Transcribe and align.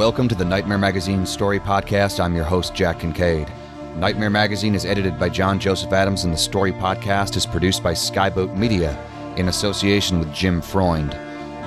Welcome 0.00 0.28
to 0.28 0.34
the 0.34 0.46
Nightmare 0.46 0.78
Magazine 0.78 1.26
Story 1.26 1.60
Podcast. 1.60 2.24
I'm 2.24 2.34
your 2.34 2.46
host, 2.46 2.74
Jack 2.74 3.00
Kincaid. 3.00 3.52
Nightmare 3.96 4.30
Magazine 4.30 4.74
is 4.74 4.86
edited 4.86 5.18
by 5.18 5.28
John 5.28 5.60
Joseph 5.60 5.92
Adams, 5.92 6.24
and 6.24 6.32
the 6.32 6.38
Story 6.38 6.72
Podcast 6.72 7.36
is 7.36 7.44
produced 7.44 7.82
by 7.82 7.92
Skyboat 7.92 8.56
Media 8.56 8.96
in 9.36 9.48
association 9.48 10.18
with 10.18 10.32
Jim 10.32 10.62
Freund. 10.62 11.12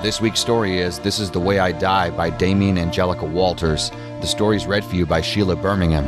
This 0.02 0.20
week's 0.20 0.40
story 0.40 0.78
is 0.78 0.98
This 0.98 1.20
is 1.20 1.30
the 1.30 1.38
Way 1.38 1.60
I 1.60 1.70
Die 1.70 2.10
by 2.10 2.28
Damien 2.28 2.76
Angelica 2.76 3.24
Walters. 3.24 3.90
The 4.20 4.26
story 4.26 4.56
is 4.56 4.66
read 4.66 4.84
for 4.84 4.96
you 4.96 5.06
by 5.06 5.20
Sile 5.20 5.54
Bermingham. 5.54 6.04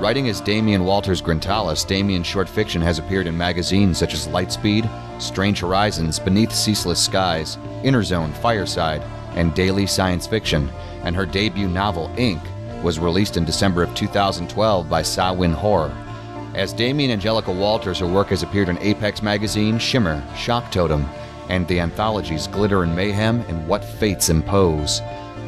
Writing 0.00 0.30
as 0.30 0.40
Damien 0.40 0.86
Walters 0.86 1.20
Grintalis, 1.20 1.86
Damien's 1.86 2.26
short 2.26 2.48
fiction 2.48 2.80
has 2.80 2.98
appeared 2.98 3.26
in 3.26 3.36
magazines 3.36 3.98
such 3.98 4.14
as 4.14 4.28
Lightspeed, 4.28 4.88
Strange 5.20 5.60
Horizons, 5.60 6.18
Beneath 6.18 6.54
Ceaseless 6.54 7.04
Skies, 7.04 7.58
Interzone, 7.84 8.32
Fireside, 8.38 9.02
and 9.34 9.54
Daily 9.54 9.86
Science 9.86 10.26
Fiction, 10.26 10.70
and 11.04 11.16
her 11.16 11.26
debut 11.26 11.68
novel, 11.68 12.12
Ink, 12.16 12.40
was 12.82 12.98
released 12.98 13.36
in 13.36 13.44
December 13.44 13.82
of 13.82 13.94
2012 13.94 14.88
by 14.88 15.02
Samhain 15.02 15.52
Horror. 15.52 15.94
As 16.54 16.72
Damien 16.72 17.10
Angelica 17.10 17.52
Walters, 17.52 17.98
her 18.00 18.06
work 18.06 18.28
has 18.28 18.42
appeared 18.42 18.68
in 18.68 18.78
Apex 18.78 19.22
Magazine, 19.22 19.78
Shimmer, 19.78 20.22
Shock 20.36 20.72
Totem, 20.72 21.06
and 21.48 21.66
the 21.68 21.80
anthologies 21.80 22.46
Glitter 22.46 22.82
and 22.82 22.94
Mayhem 22.94 23.40
and 23.42 23.66
What 23.68 23.84
Fates 23.84 24.30
Impose. 24.30 25.00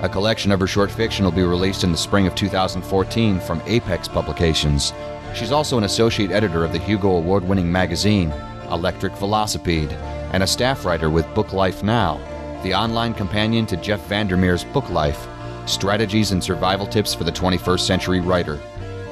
A 0.03 0.09
collection 0.09 0.51
of 0.53 0.61
her 0.61 0.67
short 0.67 0.91
fiction 0.91 1.25
will 1.25 1.33
be 1.33 1.43
released 1.43 1.85
in 1.85 1.93
the 1.93 1.99
spring 1.99 2.27
of 2.27 2.35
2014 2.35 3.41
from 3.41 3.62
Apex 3.67 4.09
Publications. 4.09 4.93
She's 5.35 5.53
also 5.53 5.79
an 5.79 5.85
associate 5.85 6.31
editor 6.31 6.65
of 6.65 6.73
the 6.73 6.79
Hugo 6.79 7.11
Award 7.17 7.45
winning 7.45 7.71
magazine, 7.71 8.33
Electric 8.71 9.12
Velocipede, 9.15 9.93
and 10.33 10.43
a 10.43 10.47
staff 10.47 10.85
writer 10.85 11.09
with 11.09 11.27
Booklife 11.27 11.83
Now, 11.83 12.21
the 12.62 12.75
online 12.75 13.15
companion 13.15 13.67
to 13.67 13.77
Jeff 13.77 14.07
VanderMeer's 14.09 14.65
Book 14.65 14.89
Life 14.91 15.27
Strategies 15.67 16.33
and 16.33 16.43
Survival 16.43 16.87
Tips 16.87 17.15
for 17.15 17.25
the 17.25 17.33
21st 17.33 17.81
Century 17.81 18.21
Writer. 18.21 18.59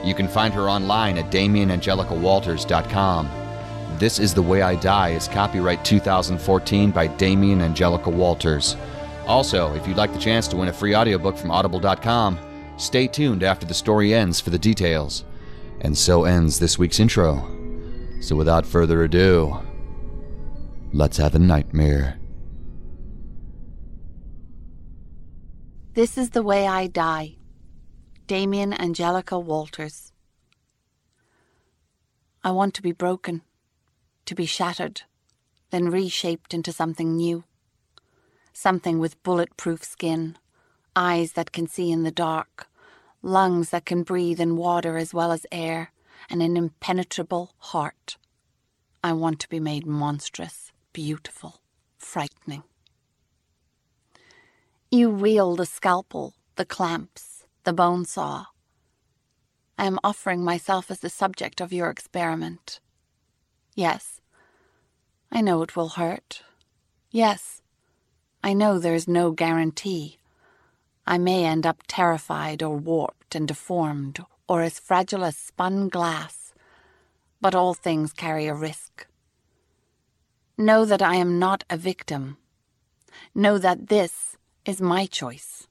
You 0.04 0.14
can 0.14 0.28
find 0.28 0.52
her 0.54 0.68
online 0.68 1.18
at 1.18 1.30
DamienAngelicawalters.com. 1.30 3.30
This 3.98 4.18
is 4.18 4.32
the 4.32 4.42
Way 4.42 4.62
I 4.62 4.76
Die 4.76 5.10
is 5.10 5.28
copyright 5.28 5.84
2014 5.84 6.90
by 6.90 7.06
Damien 7.06 7.60
Angelica 7.60 8.08
Walters. 8.08 8.76
Also, 9.26 9.74
if 9.74 9.86
you'd 9.86 9.98
like 9.98 10.12
the 10.12 10.18
chance 10.18 10.48
to 10.48 10.56
win 10.56 10.68
a 10.68 10.72
free 10.72 10.94
audiobook 10.94 11.36
from 11.36 11.50
audible.com, 11.50 12.38
stay 12.78 13.06
tuned 13.06 13.42
after 13.42 13.66
the 13.66 13.74
story 13.74 14.14
ends 14.14 14.40
for 14.40 14.50
the 14.50 14.58
details. 14.58 15.24
And 15.82 15.96
so 15.96 16.24
ends 16.24 16.58
this 16.58 16.78
week's 16.78 17.00
intro. 17.00 17.46
So 18.20 18.36
without 18.36 18.66
further 18.66 19.02
ado, 19.02 19.60
let's 20.92 21.16
have 21.16 21.34
a 21.34 21.38
nightmare. 21.38 22.19
This 25.92 26.16
is 26.16 26.30
the 26.30 26.44
way 26.44 26.68
I 26.68 26.86
die. 26.86 27.34
Damien 28.28 28.72
Angelica 28.72 29.36
Walters. 29.36 30.12
I 32.44 32.52
want 32.52 32.74
to 32.74 32.82
be 32.82 32.92
broken, 32.92 33.42
to 34.26 34.36
be 34.36 34.46
shattered, 34.46 35.02
then 35.70 35.90
reshaped 35.90 36.54
into 36.54 36.70
something 36.70 37.16
new. 37.16 37.42
Something 38.52 39.00
with 39.00 39.20
bulletproof 39.24 39.82
skin, 39.82 40.38
eyes 40.94 41.32
that 41.32 41.50
can 41.50 41.66
see 41.66 41.90
in 41.90 42.04
the 42.04 42.12
dark, 42.12 42.68
lungs 43.20 43.70
that 43.70 43.84
can 43.84 44.04
breathe 44.04 44.40
in 44.40 44.56
water 44.56 44.96
as 44.96 45.12
well 45.12 45.32
as 45.32 45.44
air, 45.50 45.90
and 46.30 46.40
an 46.40 46.56
impenetrable 46.56 47.54
heart. 47.58 48.16
I 49.02 49.12
want 49.12 49.40
to 49.40 49.48
be 49.48 49.58
made 49.58 49.88
monstrous, 49.88 50.70
beautiful, 50.92 51.60
frightening. 51.98 52.62
You 54.92 55.08
wield 55.08 55.60
the 55.60 55.66
scalpel, 55.66 56.34
the 56.56 56.64
clamps, 56.64 57.44
the 57.62 57.72
bone 57.72 58.04
saw. 58.04 58.46
I 59.78 59.84
am 59.84 60.00
offering 60.02 60.42
myself 60.42 60.90
as 60.90 60.98
the 60.98 61.08
subject 61.08 61.60
of 61.60 61.72
your 61.72 61.90
experiment. 61.90 62.80
Yes, 63.76 64.20
I 65.30 65.42
know 65.42 65.62
it 65.62 65.76
will 65.76 65.90
hurt. 65.90 66.42
Yes, 67.12 67.62
I 68.42 68.52
know 68.52 68.80
there 68.80 68.96
is 68.96 69.06
no 69.06 69.30
guarantee. 69.30 70.18
I 71.06 71.18
may 71.18 71.44
end 71.44 71.66
up 71.66 71.84
terrified 71.86 72.60
or 72.60 72.76
warped 72.76 73.36
and 73.36 73.46
deformed 73.46 74.18
or 74.48 74.62
as 74.62 74.80
fragile 74.80 75.22
as 75.22 75.36
spun 75.36 75.88
glass, 75.88 76.52
but 77.40 77.54
all 77.54 77.74
things 77.74 78.12
carry 78.12 78.48
a 78.48 78.54
risk. 78.54 79.06
Know 80.58 80.84
that 80.84 81.00
I 81.00 81.14
am 81.14 81.38
not 81.38 81.62
a 81.70 81.76
victim. 81.76 82.38
Know 83.36 83.56
that 83.56 83.86
this 83.86 84.29
is 84.64 84.80
my 84.80 85.06
choice. 85.06 85.66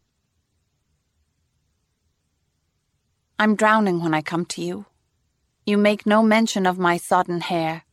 I'm 3.38 3.56
drowning 3.56 4.02
when 4.02 4.14
I 4.14 4.22
come 4.22 4.46
to 4.46 4.62
you. 4.62 4.86
You 5.66 5.78
make 5.78 6.06
no 6.06 6.24
mention 6.24 6.66
of 6.66 6.80
my 6.80 6.98
sodden 6.98 7.42
hair, 7.42 7.84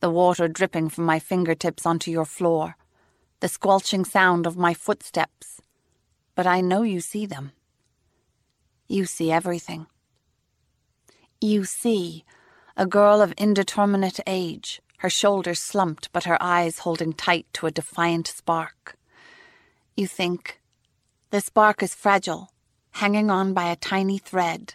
the 0.00 0.10
water 0.10 0.46
dripping 0.46 0.90
from 0.90 1.04
my 1.04 1.18
fingertips 1.18 1.86
onto 1.86 2.10
your 2.10 2.26
floor, 2.26 2.76
the 3.40 3.48
squelching 3.48 4.04
sound 4.04 4.46
of 4.46 4.56
my 4.56 4.74
footsteps. 4.74 5.60
But 6.34 6.46
I 6.46 6.60
know 6.60 6.82
you 6.82 7.00
see 7.00 7.26
them. 7.26 7.52
You 8.86 9.06
see 9.06 9.32
everything. 9.32 9.86
You 11.40 11.64
see 11.64 12.24
a 12.76 12.86
girl 12.86 13.22
of 13.22 13.32
indeterminate 13.32 14.20
age, 14.26 14.82
her 14.98 15.10
shoulders 15.10 15.60
slumped 15.60 16.12
but 16.12 16.24
her 16.24 16.36
eyes 16.40 16.80
holding 16.80 17.12
tight 17.12 17.46
to 17.54 17.66
a 17.66 17.70
defiant 17.70 18.26
spark. 18.26 18.96
You 19.96 20.08
think, 20.08 20.60
the 21.30 21.40
spark 21.40 21.80
is 21.80 21.94
fragile, 21.94 22.50
hanging 22.92 23.30
on 23.30 23.54
by 23.54 23.70
a 23.70 23.76
tiny 23.76 24.18
thread, 24.18 24.74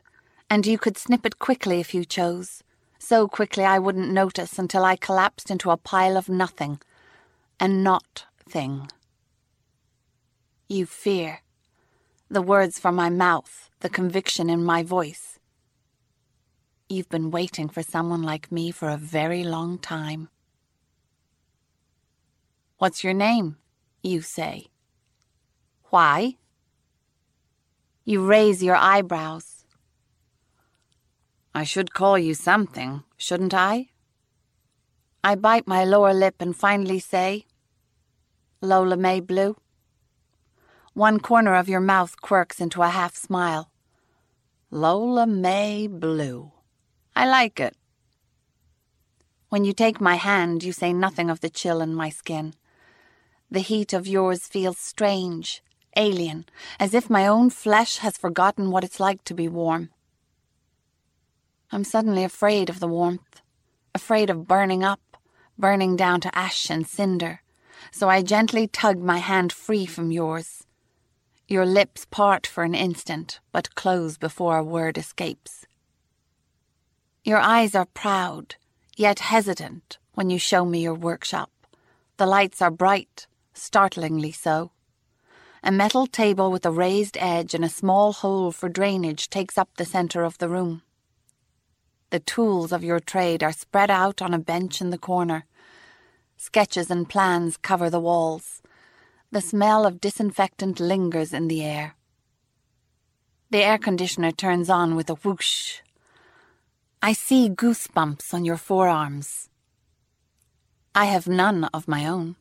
and 0.50 0.66
you 0.66 0.77
could 0.77 0.98
snip 0.98 1.25
it 1.25 1.39
quickly 1.39 1.81
if 1.81 1.94
you 1.94 2.06
chose. 2.06 2.63
So 3.00 3.27
quickly 3.27 3.66
I 3.66 3.80
wouldn't 3.80 4.12
notice 4.12 4.57
until 4.57 4.86
I 4.86 4.95
collapsed 4.95 5.51
into 5.51 5.71
a 5.71 5.77
pile 5.77 6.16
of 6.16 6.30
nothing, 6.30 6.80
a 7.60 7.68
not 7.68 8.25
thing. 8.48 8.89
You 10.69 10.86
fear. 10.86 11.42
The 12.30 12.42
words 12.42 12.80
from 12.80 12.95
my 12.95 13.10
mouth, 13.10 13.69
the 13.81 13.89
conviction 13.89 14.50
in 14.50 14.63
my 14.63 14.83
voice. 14.83 15.38
You've 16.88 17.10
been 17.10 17.30
waiting 17.30 17.68
for 17.68 17.83
someone 17.83 18.24
like 18.24 18.54
me 18.54 18.71
for 18.71 18.88
a 18.88 18.98
very 18.98 19.44
long 19.44 19.80
time. 19.80 20.30
What's 22.77 23.04
your 23.04 23.13
name? 23.13 23.57
You 24.01 24.21
say. 24.21 24.68
Why? 25.89 26.36
You 28.06 28.25
raise 28.25 28.63
your 28.63 28.75
eyebrows. 28.75 29.65
I 31.53 31.63
should 31.63 31.94
call 31.94 32.18
you 32.18 32.33
something, 32.33 33.03
shouldn't 33.18 33.53
I? 33.53 33.89
I 35.24 35.36
bite 35.36 35.68
my 35.68 35.83
lower 35.83 36.13
lip 36.13 36.36
and 36.39 36.56
finally 36.56 37.00
say, 37.00 37.45
Lola 38.62 38.97
May 38.97 39.19
Blue. 39.19 39.57
One 40.94 41.19
corner 41.19 41.56
of 41.56 41.68
your 41.68 41.80
mouth 41.80 42.21
quirks 42.21 42.59
into 42.62 42.81
a 42.81 42.89
half 42.89 43.15
smile. 43.15 43.71
Lola 44.71 45.25
May 45.25 45.88
Blue. 45.88 46.51
I 47.15 47.27
like 47.27 47.59
it. 47.59 47.75
When 49.50 49.65
you 49.65 49.74
take 49.74 50.00
my 50.00 50.15
hand, 50.15 50.63
you 50.63 50.71
say 50.71 50.94
nothing 50.94 51.30
of 51.30 51.39
the 51.39 51.50
chill 51.50 51.81
in 51.81 51.95
my 51.95 52.09
skin. 52.09 52.53
The 53.50 53.62
heat 53.62 53.94
of 53.94 54.07
yours 54.07 54.45
feels 54.45 54.77
strange, 54.77 55.63
alien, 55.95 56.45
as 56.80 56.94
if 56.94 57.09
my 57.09 57.27
own 57.27 57.50
flesh 57.50 57.97
has 57.97 58.18
forgotten 58.18 58.71
what 58.71 58.83
it's 58.83 59.00
like 59.00 59.24
to 59.25 59.33
be 59.33 59.47
warm. 59.47 59.89
I'm 61.71 61.83
suddenly 61.83 62.24
afraid 62.24 62.69
of 62.69 62.80
the 62.80 62.88
warmth, 62.88 63.41
afraid 63.94 64.30
of 64.30 64.47
burning 64.47 64.83
up, 64.83 65.18
burning 65.57 65.95
down 65.95 66.21
to 66.21 66.36
ash 66.38 66.69
and 66.69 66.88
cinder, 66.88 67.41
so 67.91 68.09
I 68.09 68.21
gently 68.21 68.68
tug 68.68 69.00
my 69.00 69.18
hand 69.18 69.51
free 69.51 69.86
from 69.86 70.12
yours. 70.12 70.65
Your 71.47 71.65
lips 71.65 72.06
part 72.06 72.45
for 72.45 72.63
an 72.63 72.75
instant, 72.75 73.39
but 73.51 73.75
close 73.75 74.18
before 74.18 74.57
a 74.57 74.63
word 74.63 74.97
escapes. 74.97 75.65
Your 77.24 77.39
eyes 77.39 77.75
are 77.75 77.85
proud, 77.85 78.56
yet 78.95 79.19
hesitant 79.19 79.97
when 80.13 80.30
you 80.30 80.39
show 80.39 80.65
me 80.65 80.81
your 80.81 80.94
workshop. 80.94 81.51
The 82.18 82.25
lights 82.25 82.62
are 82.62 82.71
bright, 82.71 83.27
startlingly 83.53 84.31
so. 84.31 84.71
A 85.63 85.71
metal 85.71 86.07
table 86.07 86.51
with 86.51 86.65
a 86.65 86.71
raised 86.71 87.17
edge 87.19 87.53
and 87.53 87.65
a 87.65 87.69
small 87.69 88.13
hole 88.13 88.51
for 88.51 88.69
drainage 88.69 89.29
takes 89.29 89.57
up 89.57 89.69
the 89.75 89.85
center 89.85 90.23
of 90.23 90.38
the 90.38 90.47
room. 90.47 90.83
The 92.11 92.19
tools 92.19 92.71
of 92.71 92.83
your 92.83 93.00
trade 93.00 93.44
are 93.44 93.51
spread 93.51 93.91
out 93.91 94.21
on 94.21 94.33
a 94.33 94.39
bench 94.39 94.81
in 94.81 94.89
the 94.89 94.97
corner. 94.97 95.45
Sketches 96.38 96.89
and 96.89 97.07
plans 97.07 97.57
cover 97.57 97.89
the 97.89 98.00
walls. 98.00 98.61
The 99.31 99.41
smell 99.41 99.85
of 99.85 100.01
disinfectant 100.01 100.79
lingers 100.79 101.33
in 101.33 101.50
the 101.50 101.63
air. 101.63 101.95
The 103.51 103.63
air 103.63 103.77
conditioner 103.77 104.31
turns 104.31 104.69
on 104.69 104.95
with 104.95 105.09
a 105.09 105.15
whoosh. 105.15 105.81
I 107.01 107.13
see 107.13 107.50
goosebumps 107.50 108.33
on 108.33 108.45
your 108.45 108.57
forearms. 108.57 109.50
I 110.95 111.06
have 111.06 111.27
none 111.27 111.65
of 111.65 111.88
my 111.88 112.07
own. 112.07 112.38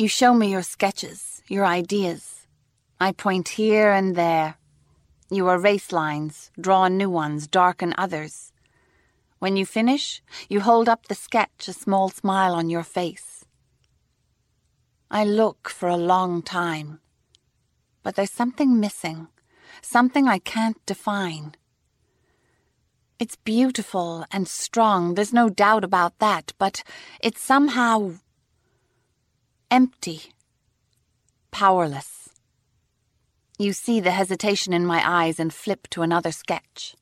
You 0.00 0.06
show 0.06 0.32
me 0.32 0.52
your 0.52 0.62
sketches, 0.62 1.42
your 1.48 1.66
ideas. 1.66 2.46
I 3.00 3.10
point 3.10 3.48
here 3.48 3.90
and 3.90 4.14
there. 4.14 4.54
You 5.28 5.50
erase 5.50 5.90
lines, 5.90 6.52
draw 6.60 6.86
new 6.86 7.10
ones, 7.10 7.48
darken 7.48 7.96
others. 7.98 8.52
When 9.40 9.56
you 9.56 9.66
finish, 9.66 10.22
you 10.48 10.60
hold 10.60 10.88
up 10.88 11.08
the 11.08 11.16
sketch, 11.16 11.66
a 11.66 11.72
small 11.72 12.10
smile 12.10 12.54
on 12.54 12.70
your 12.70 12.84
face. 12.84 13.44
I 15.10 15.24
look 15.24 15.68
for 15.68 15.88
a 15.88 15.96
long 15.96 16.42
time, 16.42 17.00
but 18.04 18.14
there's 18.14 18.30
something 18.30 18.78
missing, 18.78 19.26
something 19.82 20.28
I 20.28 20.38
can't 20.38 20.78
define. 20.86 21.56
It's 23.18 23.34
beautiful 23.34 24.24
and 24.30 24.46
strong, 24.46 25.14
there's 25.14 25.32
no 25.32 25.48
doubt 25.48 25.82
about 25.82 26.20
that, 26.20 26.52
but 26.56 26.84
it's 27.20 27.40
somehow 27.42 28.12
empty, 29.70 30.32
powerless. 31.50 32.30
You 33.58 33.72
see 33.72 34.00
the 34.00 34.12
hesitation 34.12 34.72
in 34.72 34.86
my 34.86 35.02
eyes 35.04 35.38
and 35.38 35.52
flip 35.52 35.88
to 35.90 36.02
another 36.02 36.32
sketch. 36.32 36.96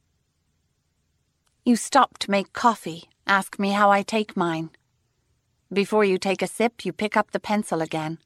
You 1.64 1.76
stop 1.76 2.18
to 2.18 2.30
make 2.30 2.52
coffee, 2.52 3.04
ask 3.26 3.58
me 3.58 3.70
how 3.70 3.90
I 3.90 4.02
take 4.02 4.36
mine. 4.36 4.70
Before 5.72 6.04
you 6.04 6.18
take 6.18 6.42
a 6.42 6.46
sip, 6.48 6.84
you 6.84 6.92
pick 6.92 7.16
up 7.16 7.30
the 7.30 7.40
pencil 7.40 7.80
again. 7.80 8.18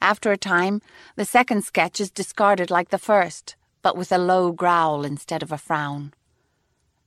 After 0.00 0.30
a 0.30 0.36
time, 0.36 0.80
the 1.16 1.24
second 1.24 1.64
sketch 1.64 2.00
is 2.00 2.10
discarded 2.10 2.70
like 2.70 2.90
the 2.90 2.98
first, 2.98 3.56
but 3.82 3.96
with 3.96 4.12
a 4.12 4.18
low 4.18 4.52
growl 4.52 5.04
instead 5.04 5.42
of 5.42 5.50
a 5.50 5.58
frown. 5.58 6.12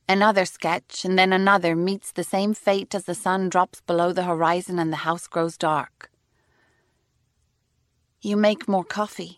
Another 0.08 0.46
sketch, 0.46 1.06
and 1.06 1.18
then 1.18 1.32
another, 1.32 1.76
meets 1.76 2.12
the 2.12 2.24
same 2.24 2.54
fate 2.54 2.94
as 2.94 3.06
the 3.06 3.16
sun 3.16 3.50
drops 3.50 3.82
below 3.82 4.12
the 4.12 4.24
horizon 4.24 4.78
and 4.80 4.92
the 4.92 4.98
house 5.08 5.28
grows 5.28 5.58
dark. 5.58 6.12
You 8.22 8.38
make 8.38 8.68
more 8.68 8.84
coffee. 8.84 9.38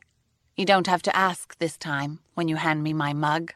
You 0.56 0.66
don't 0.66 0.88
have 0.88 1.02
to 1.04 1.16
ask 1.16 1.58
this 1.58 1.78
time 1.78 2.20
when 2.34 2.48
you 2.48 2.58
hand 2.58 2.84
me 2.84 2.94
my 2.94 3.14
mug. 3.14 3.54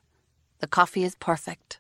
The 0.60 0.68
coffee 0.68 1.04
is 1.04 1.16
perfect. 1.16 1.80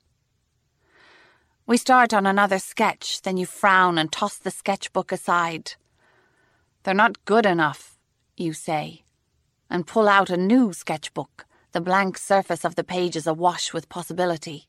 We 1.66 1.78
start 1.78 2.14
on 2.14 2.26
another 2.26 2.60
sketch, 2.60 3.22
then 3.22 3.36
you 3.38 3.46
frown 3.46 3.98
and 3.98 4.12
toss 4.12 4.38
the 4.38 4.52
sketchbook 4.52 5.12
aside. 5.12 5.74
They're 6.84 6.94
not 6.94 7.26
good 7.26 7.46
enough, 7.46 7.98
you 8.38 8.54
say, 8.54 9.04
and 9.70 9.86
pull 9.86 10.08
out 10.08 10.30
a 10.30 10.38
new 10.38 10.72
sketchbook, 10.72 11.46
the 11.74 11.82
blank 11.82 12.18
surface 12.18 12.64
of 12.64 12.76
the 12.76 12.84
pages 12.84 13.28
awash 13.28 13.74
with 13.74 13.90
possibility. 13.90 14.68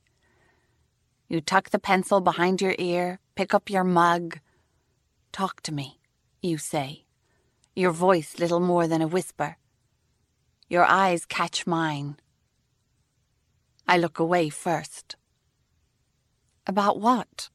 You 1.29 1.43
tuck 1.43 1.69
the 1.69 1.79
pencil 1.79 2.23
behind 2.23 2.63
your 2.63 2.75
ear, 2.79 3.21
pick 3.35 3.53
up 3.53 3.69
your 3.69 3.85
mug. 3.85 4.39
Talk 5.31 5.61
to 5.63 5.75
me, 5.75 6.01
you 6.41 6.57
say, 6.57 7.05
your 7.77 7.91
voice 7.93 8.39
little 8.39 8.61
more 8.61 8.87
than 8.87 9.03
a 9.03 9.07
whisper. 9.07 9.59
Your 10.71 10.87
eyes 10.87 11.27
catch 11.27 11.67
mine. 11.67 12.17
I 13.87 13.99
look 13.99 14.19
away 14.19 14.49
first. 14.49 15.17
About 16.67 16.99
what? 16.99 17.51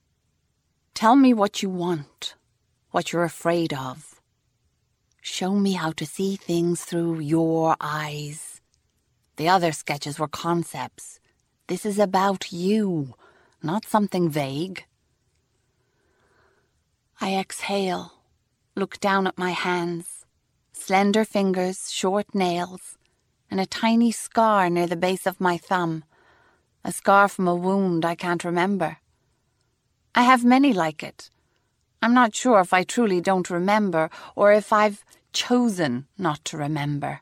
Tell 0.94 1.16
me 1.16 1.34
what 1.34 1.64
you 1.64 1.70
want, 1.70 2.36
what 2.92 3.12
you're 3.12 3.24
afraid 3.24 3.74
of. 3.74 4.22
Show 5.20 5.56
me 5.56 5.74
how 5.74 5.94
to 5.94 6.06
see 6.06 6.36
things 6.36 6.86
through 6.86 7.22
your 7.22 7.76
eyes. 7.82 8.62
The 9.38 9.50
other 9.50 9.72
sketches 9.72 10.20
were 10.20 10.28
concepts. 10.28 11.20
This 11.68 11.88
is 11.88 11.98
about 11.98 12.52
you 12.52 13.16
not 13.64 13.86
something 13.86 14.30
vague. 14.30 14.86
I 17.22 17.36
exhale, 17.36 18.12
look 18.76 19.00
down 19.00 19.28
at 19.28 19.38
my 19.38 19.52
hands, 19.52 20.26
slender 20.74 21.24
fingers, 21.24 21.92
short 21.92 22.36
nails, 22.36 22.98
and 23.50 23.62
a 23.62 23.66
tiny 23.66 24.12
scar 24.12 24.70
near 24.70 24.88
the 24.88 24.98
base 24.98 25.26
of 25.26 25.40
my 25.40 25.58
thumb, 25.58 26.04
a 26.84 26.92
scar 26.92 27.30
from 27.30 27.48
a 27.48 27.56
wound 27.56 28.04
I 28.04 28.16
can't 28.16 28.44
remember. 28.44 28.98
I 30.14 30.24
have 30.24 30.44
many 30.44 30.74
like 30.74 31.02
it. 31.02 31.30
I'm 32.02 32.14
not 32.14 32.36
sure 32.36 32.60
if 32.60 32.74
I 32.74 32.84
truly 32.84 33.22
don't 33.22 33.50
remember 33.50 34.10
or 34.36 34.52
if 34.52 34.74
I've 34.74 35.06
chosen 35.32 36.08
not 36.18 36.44
to 36.46 36.58
remember. 36.58 37.22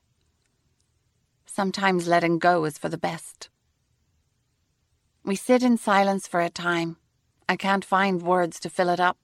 Sometimes 1.45 2.07
letting 2.07 2.39
go 2.39 2.65
is 2.65 2.79
for 2.79 2.89
the 2.89 2.97
best. 2.97 3.50
We 5.31 5.37
sit 5.37 5.63
in 5.63 5.77
silence 5.77 6.27
for 6.27 6.41
a 6.41 6.49
time. 6.49 6.97
I 7.47 7.55
can't 7.55 7.85
find 7.85 8.21
words 8.21 8.59
to 8.59 8.69
fill 8.69 8.89
it 8.89 8.99
up. 8.99 9.17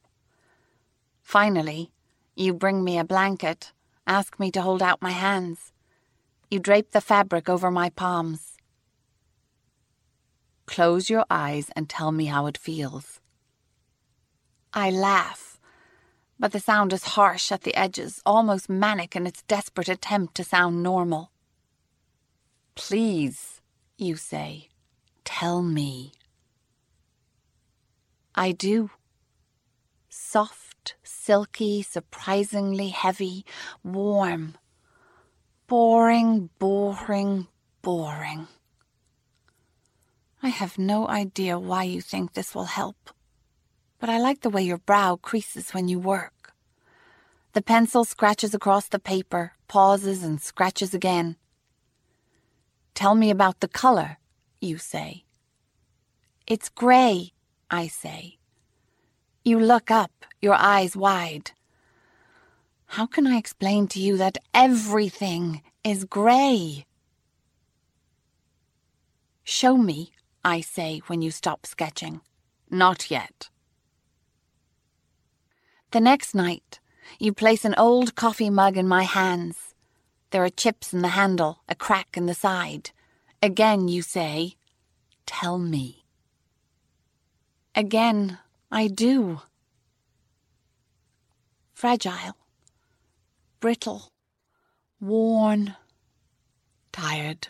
Finally, 1.21 1.91
you 2.33 2.53
bring 2.53 2.81
me 2.81 2.97
a 2.97 3.03
blanket, 3.03 3.73
ask 4.07 4.39
me 4.39 4.49
to 4.51 4.61
hold 4.61 4.81
out 4.81 5.01
my 5.01 5.09
hands. 5.09 5.73
You 6.49 6.59
drape 6.59 6.91
the 6.91 7.01
fabric 7.01 7.49
over 7.49 7.69
my 7.69 7.89
palms. 7.89 8.55
Close 10.65 11.09
your 11.09 11.25
eyes 11.29 11.71
and 11.75 11.89
tell 11.89 12.13
me 12.13 12.27
how 12.27 12.45
it 12.45 12.57
feels. 12.57 13.19
I 14.73 14.89
laugh, 14.89 15.59
but 16.39 16.53
the 16.53 16.61
sound 16.61 16.93
is 16.93 17.15
harsh 17.17 17.51
at 17.51 17.63
the 17.63 17.75
edges, 17.75 18.21
almost 18.25 18.69
manic 18.69 19.13
in 19.17 19.27
its 19.27 19.41
desperate 19.41 19.89
attempt 19.89 20.35
to 20.35 20.45
sound 20.45 20.81
normal. 20.81 21.31
Please, 22.75 23.59
you 23.97 24.15
say. 24.15 24.69
Tell 25.27 25.61
me. 25.61 26.13
I 28.33 28.53
do. 28.53 28.91
Soft, 30.07 30.95
silky, 31.03 31.83
surprisingly 31.83 32.87
heavy, 32.87 33.45
warm. 33.83 34.55
Boring, 35.67 36.49
boring, 36.59 37.47
boring. 37.81 38.47
I 40.41 40.47
have 40.47 40.79
no 40.79 41.09
idea 41.09 41.59
why 41.59 41.83
you 41.83 41.99
think 41.99 42.31
this 42.33 42.55
will 42.55 42.71
help, 42.79 43.11
but 43.99 44.09
I 44.09 44.19
like 44.19 44.41
the 44.41 44.49
way 44.49 44.63
your 44.63 44.77
brow 44.77 45.17
creases 45.17 45.73
when 45.73 45.89
you 45.89 45.99
work. 45.99 46.53
The 47.51 47.61
pencil 47.61 48.05
scratches 48.05 48.55
across 48.55 48.87
the 48.87 48.97
paper, 48.97 49.51
pauses, 49.67 50.23
and 50.23 50.41
scratches 50.41 50.93
again. 50.93 51.35
Tell 52.95 53.13
me 53.13 53.29
about 53.29 53.59
the 53.59 53.67
color, 53.67 54.19
you 54.59 54.77
say. 54.77 55.23
It's 56.45 56.69
grey, 56.69 57.33
I 57.69 57.87
say. 57.87 58.37
You 59.43 59.59
look 59.59 59.91
up, 59.91 60.11
your 60.41 60.55
eyes 60.55 60.95
wide. 60.95 61.51
How 62.87 63.05
can 63.05 63.27
I 63.27 63.37
explain 63.37 63.87
to 63.89 63.99
you 63.99 64.17
that 64.17 64.37
everything 64.53 65.61
is 65.83 66.05
grey? 66.05 66.85
Show 69.43 69.77
me, 69.77 70.11
I 70.43 70.61
say 70.61 71.01
when 71.07 71.21
you 71.21 71.31
stop 71.31 71.65
sketching. 71.65 72.21
Not 72.69 73.09
yet. 73.11 73.49
The 75.91 76.01
next 76.01 76.35
night, 76.35 76.79
you 77.19 77.31
place 77.33 77.63
an 77.63 77.75
old 77.77 78.15
coffee 78.15 78.49
mug 78.49 78.77
in 78.77 78.87
my 78.87 79.03
hands. 79.03 79.73
There 80.31 80.43
are 80.43 80.49
chips 80.49 80.93
in 80.93 81.01
the 81.01 81.09
handle, 81.09 81.61
a 81.69 81.75
crack 81.75 82.17
in 82.17 82.25
the 82.25 82.33
side. 82.33 82.91
Again, 83.47 83.87
you 83.87 84.01
say, 84.01 84.57
Tell 85.25 85.57
me. 85.57 86.03
Again, 87.73 88.39
I 88.69 88.89
do. 88.89 89.39
Fragile, 91.73 92.35
brittle, 93.61 94.09
worn, 94.99 95.77
tired. 96.91 97.47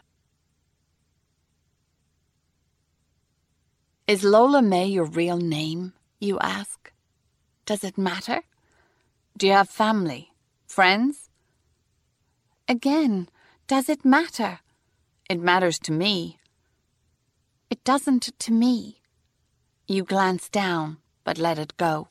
Is 4.05 4.23
Lola 4.23 4.61
May 4.61 4.85
your 4.85 5.05
real 5.05 5.37
name, 5.37 5.93
you 6.19 6.37
ask? 6.37 6.93
Does 7.65 7.83
it 7.83 7.97
matter? 7.97 8.43
Do 9.35 9.47
you 9.47 9.53
have 9.53 9.69
family? 9.69 10.29
Friends? 10.67 11.31
Again, 12.67 13.29
does 13.65 13.89
it 13.89 14.05
matter? 14.05 14.59
It 15.29 15.41
matters 15.41 15.77
to 15.79 15.91
me. 15.91 16.37
It 17.69 17.83
doesn't 17.83 18.31
to 18.39 18.53
me. 18.53 19.01
You 19.85 20.05
glance 20.05 20.47
down, 20.47 20.99
but 21.25 21.37
let 21.37 21.59
it 21.59 21.75
go. 21.75 22.07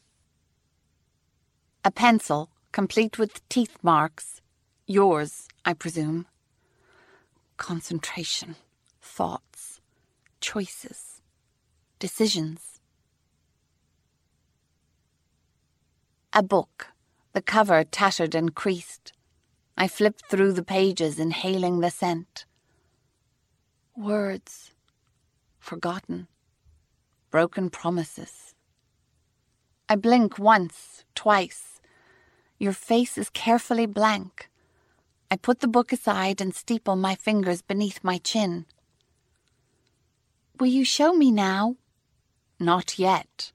A 1.83 1.91
pencil, 1.91 2.51
complete 2.73 3.19
with 3.19 3.49
teeth 3.49 3.79
marks. 3.83 4.43
Yours, 4.87 5.49
I 5.65 5.73
presume. 5.73 6.27
Concentration, 7.57 8.57
thoughts, 9.01 9.81
choices, 10.41 11.23
decisions. 11.99 12.81
A 16.35 16.43
book, 16.43 16.89
the 17.33 17.41
cover 17.41 17.83
tattered 17.83 18.35
and 18.35 18.55
creased. 18.55 19.15
I 19.75 19.89
flip 19.89 20.21
through 20.29 20.53
the 20.53 20.63
pages, 20.63 21.19
inhaling 21.19 21.81
the 21.81 21.91
scent. 21.91 22.45
Words 23.97 24.73
forgotten, 25.59 26.29
broken 27.31 27.71
promises. 27.71 28.55
I 29.89 29.97
blink 29.97 30.39
once, 30.39 31.05
twice. 31.15 31.81
Your 32.59 32.75
face 32.75 33.17
is 33.17 33.31
carefully 33.31 33.87
blank. 33.87 34.51
I 35.31 35.37
put 35.37 35.61
the 35.61 35.67
book 35.67 35.95
aside 35.95 36.43
and 36.43 36.55
steeple 36.55 36.97
my 36.97 37.15
fingers 37.15 37.63
beneath 37.63 38.05
my 38.05 38.19
chin. 38.19 38.67
Will 40.61 40.67
you 40.67 40.85
show 40.85 41.15
me 41.15 41.31
now? 41.33 41.77
Not 42.61 42.99
yet. 42.99 43.53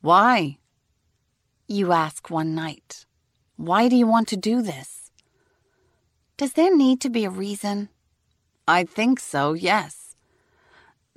Why? 0.00 0.56
You 1.68 1.92
ask 1.92 2.30
one 2.30 2.54
night. 2.54 3.04
Why 3.56 3.90
do 3.90 3.96
you 3.96 4.06
want 4.06 4.28
to 4.28 4.38
do 4.38 4.62
this? 4.62 5.03
Does 6.36 6.54
there 6.54 6.76
need 6.76 7.00
to 7.02 7.10
be 7.10 7.24
a 7.24 7.30
reason? 7.30 7.90
I 8.66 8.84
think 8.84 9.20
so, 9.20 9.52
yes. 9.52 10.16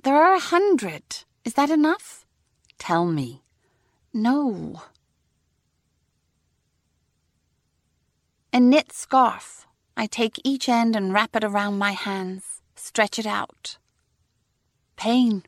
There 0.04 0.14
are 0.14 0.34
a 0.34 0.40
hundred. 0.40 1.24
Is 1.44 1.54
that 1.54 1.70
enough? 1.70 2.24
Tell 2.78 3.04
me. 3.04 3.42
No. 4.12 4.82
A 8.52 8.60
knit 8.60 8.92
scarf. 8.92 9.66
I 9.96 10.06
take 10.06 10.40
each 10.44 10.68
end 10.68 10.94
and 10.94 11.12
wrap 11.12 11.34
it 11.34 11.42
around 11.42 11.78
my 11.78 11.90
hands, 11.90 12.62
stretch 12.76 13.18
it 13.18 13.26
out. 13.26 13.78
Pain, 14.96 15.42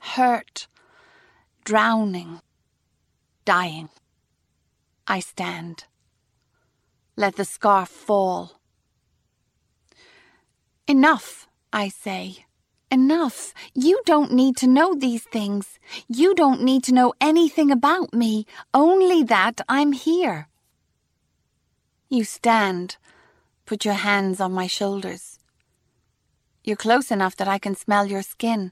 hurt, 0.00 0.68
drowning, 1.64 2.40
dying. 3.44 3.88
I 5.08 5.18
stand. 5.18 5.84
Let 7.16 7.34
the 7.34 7.44
scarf 7.44 7.88
fall. 7.88 8.61
Enough, 10.92 11.48
I 11.72 11.88
say. 11.88 12.44
Enough. 12.90 13.54
You 13.72 14.02
don't 14.04 14.30
need 14.30 14.58
to 14.58 14.66
know 14.66 14.94
these 14.94 15.22
things. 15.22 15.78
You 16.06 16.34
don't 16.34 16.60
need 16.60 16.84
to 16.84 16.92
know 16.92 17.14
anything 17.18 17.70
about 17.70 18.12
me, 18.12 18.44
only 18.74 19.22
that 19.22 19.62
I'm 19.70 19.92
here. 19.92 20.48
You 22.10 22.24
stand, 22.24 22.98
put 23.64 23.86
your 23.86 23.94
hands 23.94 24.38
on 24.38 24.52
my 24.52 24.66
shoulders. 24.66 25.38
You're 26.62 26.76
close 26.76 27.10
enough 27.10 27.36
that 27.36 27.48
I 27.48 27.58
can 27.58 27.74
smell 27.74 28.04
your 28.04 28.20
skin, 28.20 28.70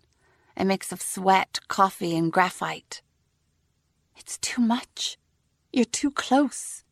a 0.59 0.67
mix 0.67 0.93
of 0.93 1.01
sweat, 1.01 1.61
coffee, 1.69 2.15
and 2.15 2.31
graphite. 2.31 3.01
It's 4.15 4.37
too 4.37 4.61
much. 4.61 5.17
You're 5.73 5.87
too 5.87 6.11
close. 6.11 6.85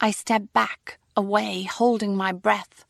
I 0.00 0.10
step 0.10 0.52
back, 0.52 0.98
away, 1.16 1.62
holding 1.62 2.16
my 2.16 2.32
breath. 2.32 2.87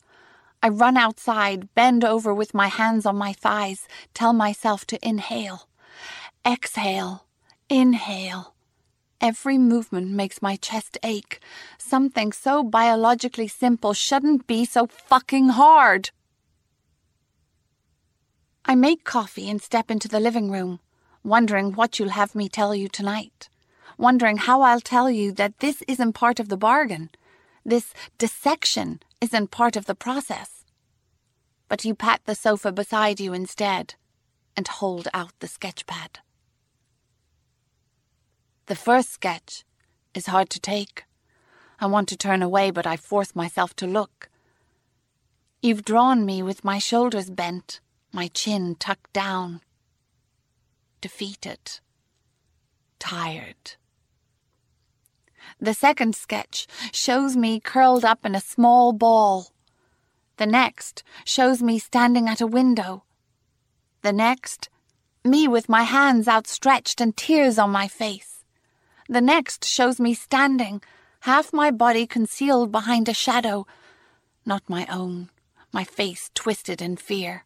I 0.61 0.69
run 0.69 0.97
outside, 0.97 1.73
bend 1.73 2.03
over 2.03 2.33
with 2.33 2.53
my 2.53 2.67
hands 2.67 3.05
on 3.05 3.15
my 3.15 3.33
thighs, 3.33 3.87
tell 4.13 4.33
myself 4.33 4.85
to 4.87 5.07
inhale. 5.07 5.69
Exhale. 6.45 7.25
Inhale. 7.69 8.53
Every 9.21 9.57
movement 9.57 10.11
makes 10.11 10.41
my 10.41 10.55
chest 10.55 10.97
ache. 11.03 11.39
Something 11.77 12.31
so 12.31 12.63
biologically 12.63 13.47
simple 13.47 13.93
shouldn't 13.93 14.47
be 14.47 14.65
so 14.65 14.87
fucking 14.87 15.49
hard. 15.49 16.11
I 18.65 18.75
make 18.75 19.03
coffee 19.03 19.49
and 19.49 19.61
step 19.61 19.89
into 19.89 20.07
the 20.07 20.19
living 20.19 20.51
room, 20.51 20.79
wondering 21.23 21.73
what 21.73 21.99
you'll 21.99 22.09
have 22.09 22.35
me 22.35 22.49
tell 22.49 22.75
you 22.75 22.87
tonight 22.87 23.49
wondering 23.99 24.37
how 24.37 24.61
I'll 24.61 24.79
tell 24.79 25.11
you 25.11 25.31
that 25.33 25.59
this 25.59 25.83
isn't 25.87 26.13
part 26.13 26.39
of 26.39 26.47
the 26.47 26.57
bargain. 26.57 27.09
This 27.69 27.93
dissection 28.17 28.99
isn't 29.21 29.51
part 29.51 29.75
of 29.75 29.85
the 29.85 29.93
process. 29.93 30.65
But 31.67 31.85
you 31.85 31.93
pat 31.93 32.19
the 32.25 32.33
sofa 32.33 32.71
beside 32.71 33.19
you 33.19 33.31
instead 33.31 33.93
and 34.57 34.67
hold 34.67 35.07
out 35.13 35.33
the 35.37 35.47
sketch 35.47 35.85
pad. 35.85 36.17
The 38.65 38.75
first 38.75 39.11
sketch 39.11 39.65
is 40.15 40.25
hard 40.25 40.49
to 40.49 40.59
take. 40.59 41.03
I 41.79 41.85
want 41.85 42.09
to 42.09 42.17
turn 42.17 42.41
away, 42.41 42.71
but 42.71 42.87
I 42.87 42.97
force 42.97 43.35
myself 43.35 43.75
to 43.75 43.85
look. 43.85 44.29
You've 45.61 45.85
drawn 45.85 46.25
me 46.25 46.41
with 46.41 46.63
my 46.63 46.79
shoulders 46.79 47.29
bent, 47.29 47.81
my 48.11 48.29
chin 48.29 48.77
tucked 48.79 49.13
down. 49.13 49.61
Defeated. 51.01 51.81
Tired. 52.97 53.75
The 55.59 55.73
second 55.73 56.15
sketch 56.15 56.67
shows 56.91 57.35
me 57.35 57.59
curled 57.59 58.05
up 58.05 58.25
in 58.25 58.33
a 58.33 58.41
small 58.41 58.93
ball. 58.93 59.51
The 60.37 60.45
next 60.45 61.03
shows 61.25 61.61
me 61.61 61.79
standing 61.79 62.29
at 62.29 62.39
a 62.39 62.47
window. 62.47 63.03
The 64.01 64.13
next, 64.13 64.69
me 65.25 65.49
with 65.49 65.67
my 65.67 65.83
hands 65.83 66.27
outstretched 66.29 67.01
and 67.01 67.15
tears 67.15 67.59
on 67.59 67.71
my 67.71 67.89
face. 67.89 68.45
The 69.09 69.21
next 69.21 69.65
shows 69.65 69.99
me 69.99 70.13
standing, 70.13 70.81
half 71.21 71.51
my 71.51 71.71
body 71.71 72.07
concealed 72.07 72.71
behind 72.71 73.09
a 73.09 73.13
shadow, 73.13 73.67
not 74.45 74.69
my 74.69 74.85
own, 74.89 75.29
my 75.73 75.83
face 75.83 76.31
twisted 76.33 76.81
in 76.81 76.95
fear. 76.95 77.43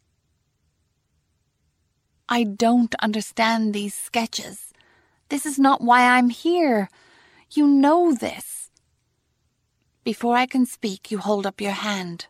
I 2.29 2.43
don't 2.43 2.93
understand 3.01 3.73
these 3.73 3.95
sketches. 3.95 4.71
This 5.29 5.45
is 5.45 5.57
not 5.57 5.81
why 5.81 6.15
I'm 6.15 6.29
here. 6.29 6.89
You 7.55 7.67
know 7.67 8.13
this. 8.13 8.71
Before 10.03 10.35
I 10.35 10.47
can 10.47 10.65
speak, 10.65 11.11
you 11.11 11.19
hold 11.19 11.45
up 11.45 11.61
your 11.61 11.71
hand. 11.71 12.25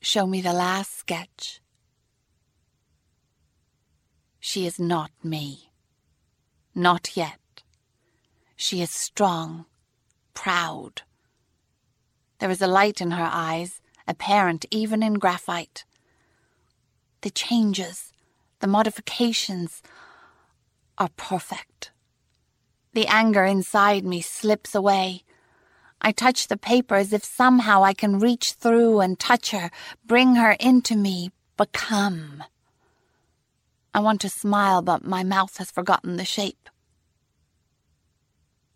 Show 0.00 0.26
me 0.26 0.40
the 0.40 0.54
last 0.54 0.96
sketch. 0.98 1.60
She 4.40 4.66
is 4.66 4.80
not 4.80 5.10
me. 5.22 5.72
Not 6.74 7.18
yet. 7.18 7.62
She 8.56 8.80
is 8.80 8.90
strong, 8.90 9.66
proud. 10.32 11.02
There 12.38 12.50
is 12.50 12.62
a 12.62 12.66
light 12.66 13.02
in 13.02 13.10
her 13.10 13.28
eyes, 13.30 13.82
apparent 14.08 14.64
even 14.70 15.02
in 15.02 15.14
graphite. 15.14 15.84
The 17.20 17.30
changes, 17.30 18.10
the 18.60 18.66
modifications 18.66 19.82
are 20.96 21.10
perfect. 21.18 21.90
The 22.96 23.08
anger 23.08 23.44
inside 23.44 24.06
me 24.06 24.22
slips 24.22 24.74
away. 24.74 25.22
I 26.00 26.12
touch 26.12 26.48
the 26.48 26.56
paper 26.56 26.94
as 26.94 27.12
if 27.12 27.22
somehow 27.22 27.84
I 27.84 27.92
can 27.92 28.18
reach 28.18 28.52
through 28.52 29.00
and 29.00 29.18
touch 29.18 29.50
her, 29.50 29.70
bring 30.06 30.36
her 30.36 30.52
into 30.52 30.96
me, 30.96 31.30
become. 31.58 32.42
I 33.92 34.00
want 34.00 34.22
to 34.22 34.30
smile, 34.30 34.80
but 34.80 35.04
my 35.04 35.22
mouth 35.24 35.58
has 35.58 35.70
forgotten 35.70 36.16
the 36.16 36.24
shape. 36.24 36.70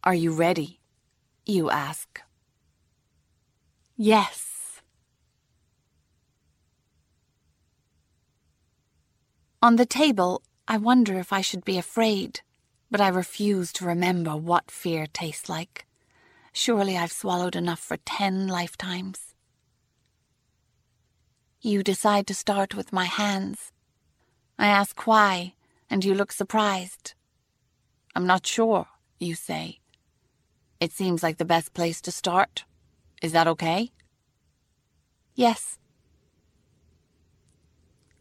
Are 0.04 0.14
you 0.14 0.32
ready? 0.32 0.80
You 1.46 1.70
ask. 1.70 2.20
Yes. 3.96 4.82
On 9.62 9.76
the 9.76 9.86
table, 9.86 10.42
I 10.68 10.76
wonder 10.76 11.18
if 11.18 11.32
I 11.32 11.40
should 11.40 11.64
be 11.64 11.78
afraid, 11.78 12.42
but 12.90 13.00
I 13.00 13.08
refuse 13.08 13.72
to 13.74 13.84
remember 13.84 14.36
what 14.36 14.70
fear 14.70 15.06
tastes 15.06 15.48
like. 15.48 15.86
Surely 16.52 16.96
I've 16.96 17.12
swallowed 17.12 17.54
enough 17.54 17.78
for 17.78 17.96
ten 17.98 18.48
lifetimes. 18.48 19.34
You 21.60 21.82
decide 21.82 22.26
to 22.26 22.34
start 22.34 22.74
with 22.74 22.92
my 22.92 23.04
hands. 23.04 23.70
I 24.58 24.66
ask 24.66 25.06
why, 25.06 25.54
and 25.88 26.04
you 26.04 26.14
look 26.14 26.32
surprised. 26.32 27.14
I'm 28.16 28.26
not 28.26 28.46
sure, 28.46 28.86
you 29.18 29.34
say. 29.34 29.78
It 30.80 30.92
seems 30.92 31.22
like 31.22 31.36
the 31.36 31.44
best 31.44 31.74
place 31.74 32.00
to 32.02 32.10
start. 32.10 32.64
Is 33.22 33.32
that 33.32 33.46
okay? 33.46 33.92
Yes. 35.34 35.78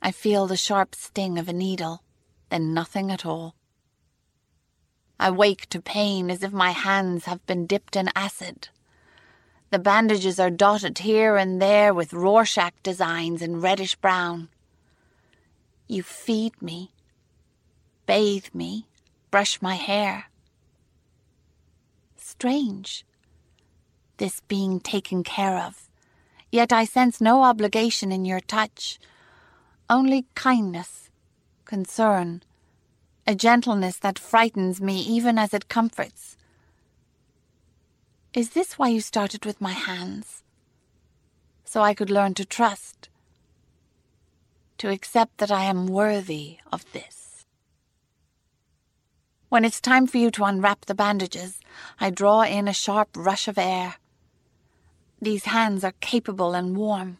I 0.01 0.11
feel 0.11 0.45
the 0.45 0.57
sharp 0.57 0.93
sting 0.93 1.37
of 1.39 1.49
a 1.49 1.53
needle, 1.53 2.03
then 2.49 2.73
nothing 2.73 3.11
at 3.11 3.25
all. 3.25 3.55
I 5.19 5.29
wake 5.29 5.67
to 5.69 5.81
pain 5.81 6.31
as 6.31 6.43
if 6.43 6.53
my 6.53 6.71
hands 6.71 7.25
have 7.25 7.45
been 7.45 7.65
dipped 7.65 7.97
in 7.97 8.09
acid. 8.15 8.69
The 9.69 9.79
bandages 9.79 10.39
are 10.39 10.49
dotted 10.49 10.99
here 10.99 11.35
and 11.35 11.61
there 11.61 11.93
with 11.93 12.13
Rorschach 12.13 12.73
designs 12.81 13.41
in 13.41 13.59
reddish 13.59 13.95
brown. 13.95 14.47
You 15.87 16.03
feed 16.03 16.61
me, 16.61 16.91
bathe 18.05 18.47
me, 18.53 18.85
brush 19.29 19.61
my 19.61 19.75
hair. 19.75 20.25
Strange, 22.15 23.05
this 24.17 24.39
being 24.47 24.79
taken 24.79 25.23
care 25.23 25.57
of, 25.57 25.89
yet 26.51 26.71
I 26.71 26.85
sense 26.85 27.19
no 27.19 27.43
obligation 27.43 28.11
in 28.11 28.23
your 28.23 28.39
touch, 28.39 28.99
only 29.89 30.25
kindness, 30.35 31.09
concern, 31.65 32.41
a 33.29 33.35
gentleness 33.35 33.97
that 33.97 34.17
frightens 34.17 34.81
me 34.81 34.99
even 35.01 35.37
as 35.37 35.53
it 35.53 35.69
comforts. 35.69 36.35
Is 38.33 38.49
this 38.49 38.79
why 38.79 38.87
you 38.87 39.01
started 39.01 39.45
with 39.45 39.61
my 39.61 39.73
hands? 39.73 40.41
So 41.63 41.83
I 41.83 41.93
could 41.93 42.09
learn 42.09 42.33
to 42.33 42.43
trust, 42.43 43.07
to 44.79 44.89
accept 44.89 45.37
that 45.37 45.51
I 45.51 45.65
am 45.65 45.85
worthy 45.85 46.57
of 46.73 46.91
this. 46.91 47.45
When 49.49 49.63
it's 49.63 49.79
time 49.79 50.07
for 50.07 50.17
you 50.17 50.31
to 50.31 50.45
unwrap 50.45 50.85
the 50.85 50.95
bandages, 50.95 51.59
I 51.99 52.09
draw 52.09 52.41
in 52.41 52.67
a 52.67 52.73
sharp 52.73 53.09
rush 53.15 53.47
of 53.47 53.59
air. 53.59 53.97
These 55.21 55.45
hands 55.45 55.83
are 55.83 55.93
capable 56.01 56.55
and 56.55 56.75
warm. 56.75 57.19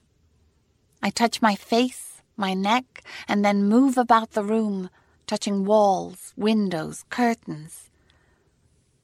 I 1.04 1.12
touch 1.12 1.40
my 1.40 1.54
face, 1.54 2.24
my 2.36 2.56
neck, 2.56 3.04
and 3.28 3.46
then 3.46 3.70
move 3.70 3.96
about 3.96 4.32
the 4.32 4.44
room, 4.44 4.90
touching 5.30 5.64
walls, 5.64 6.34
windows, 6.36 7.06
curtains. 7.12 7.92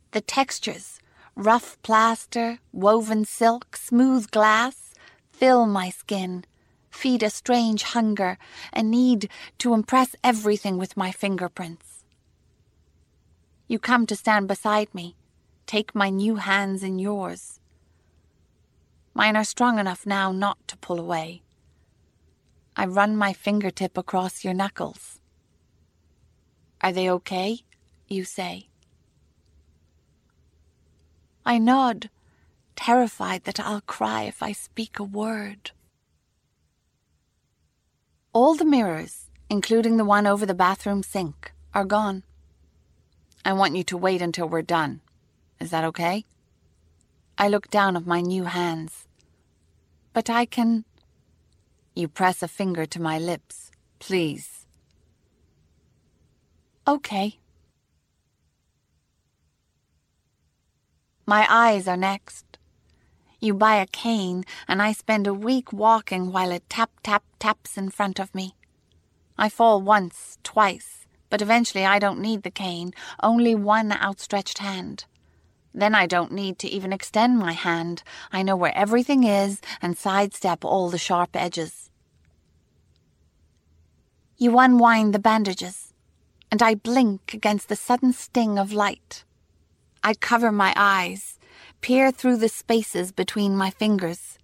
The 0.10 0.22
textures, 0.22 1.00
rough 1.36 1.80
plaster, 1.84 2.58
woven 2.74 3.26
silk, 3.26 3.78
smooth 3.78 4.32
glass, 4.32 4.96
fill 5.30 5.68
my 5.68 5.92
skin, 5.92 6.44
feed 6.90 7.22
a 7.22 7.30
strange 7.30 7.84
hunger, 7.84 8.40
a 8.74 8.82
need 8.82 9.30
to 9.60 9.76
impress 9.76 10.16
everything 10.24 10.80
with 10.80 10.98
my 10.98 11.12
fingerprints. 11.12 12.04
You 13.68 13.78
come 13.78 14.08
to 14.08 14.16
stand 14.16 14.48
beside 14.48 14.96
me, 14.96 15.16
take 15.68 15.94
my 15.94 16.10
new 16.10 16.38
hands 16.38 16.82
in 16.82 16.98
yours. 16.98 17.60
Mine 19.14 19.36
are 19.36 19.44
strong 19.44 19.78
enough 19.78 20.08
now 20.08 20.32
not 20.32 20.58
to 20.70 20.78
pull 20.78 21.00
away. 21.00 21.44
I 22.76 22.88
run 22.88 23.16
my 23.16 23.32
fingertip 23.32 23.96
across 23.96 24.44
your 24.44 24.56
knuckles. 24.56 25.20
Are 26.86 26.92
they 26.92 27.10
okay? 27.10 27.62
You 28.08 28.26
say. 28.26 28.68
I 31.44 31.58
nod, 31.58 32.12
terrified 32.76 33.46
that 33.46 33.60
I'll 33.60 33.82
cry 33.82 34.26
if 34.26 34.44
I 34.44 34.52
speak 34.52 35.00
a 35.00 35.04
word. 35.04 35.72
All 38.34 38.54
the 38.54 38.66
mirrors, 38.66 39.32
including 39.50 39.98
the 39.98 40.06
one 40.06 40.28
over 40.28 40.46
the 40.46 40.54
bathroom 40.54 41.02
sink, 41.02 41.54
are 41.74 41.86
gone. 41.86 42.22
I 43.44 43.54
want 43.54 43.76
you 43.76 43.84
to 43.86 43.98
wait 43.98 44.22
until 44.22 44.48
we're 44.48 44.62
done. 44.62 45.02
Is 45.60 45.72
that 45.72 45.86
okay? 45.86 46.24
I 47.36 47.48
look 47.48 47.72
down 47.72 47.98
at 47.98 48.06
my 48.06 48.22
new 48.22 48.44
hands. 48.44 49.08
But 50.14 50.30
I 50.30 50.46
can. 50.46 50.86
You 51.96 52.08
press 52.08 52.44
a 52.44 52.48
finger 52.48 52.86
to 52.86 53.02
my 53.02 53.18
lips. 53.18 53.72
Please. 53.98 54.55
Okay. 56.88 57.40
My 61.26 61.48
eyes 61.50 61.88
are 61.88 61.98
next. 61.98 62.60
You 63.40 63.56
buy 63.56 63.78
a 63.78 63.88
cane, 63.88 64.44
and 64.68 64.84
I 64.84 64.92
spend 64.92 65.26
a 65.26 65.34
week 65.34 65.74
walking 65.74 66.32
while 66.32 66.52
it 66.52 66.70
tap 66.70 66.92
tap 67.02 67.24
taps 67.40 67.76
in 67.76 67.90
front 67.90 68.20
of 68.20 68.36
me. 68.36 68.54
I 69.36 69.50
fall 69.50 69.82
once, 69.82 70.38
twice, 70.44 71.08
but 71.32 71.42
eventually 71.42 71.86
I 71.86 71.98
don't 71.98 72.22
need 72.22 72.44
the 72.44 72.52
cane, 72.52 72.94
only 73.24 73.56
one 73.56 73.92
outstretched 73.92 74.60
hand. 74.60 75.06
Then 75.74 75.96
I 75.96 76.06
don't 76.06 76.32
need 76.32 76.60
to 76.60 76.68
even 76.68 76.94
extend 76.94 77.40
my 77.40 77.54
hand. 77.54 78.04
I 78.32 78.44
know 78.44 78.56
where 78.56 78.78
everything 78.78 79.24
is 79.24 79.60
and 79.82 79.98
sidestep 79.98 80.64
all 80.64 80.92
the 80.92 81.00
sharp 81.00 81.36
edges. 81.36 81.90
You 84.38 84.60
unwind 84.60 85.16
the 85.16 85.20
bandages 85.20 85.95
and 86.52 86.62
I 86.62 86.76
blink 86.76 87.34
against 87.34 87.70
the 87.70 87.76
sudden 87.76 88.14
sting 88.14 88.58
of 88.58 88.74
light. 88.74 89.24
I 90.04 90.14
cover 90.14 90.52
my 90.52 90.74
eyes, 90.76 91.40
peer 91.82 92.12
through 92.12 92.38
the 92.38 92.50
spaces 92.50 93.12
between 93.12 93.56
my 93.56 93.70
fingers. 93.70 94.38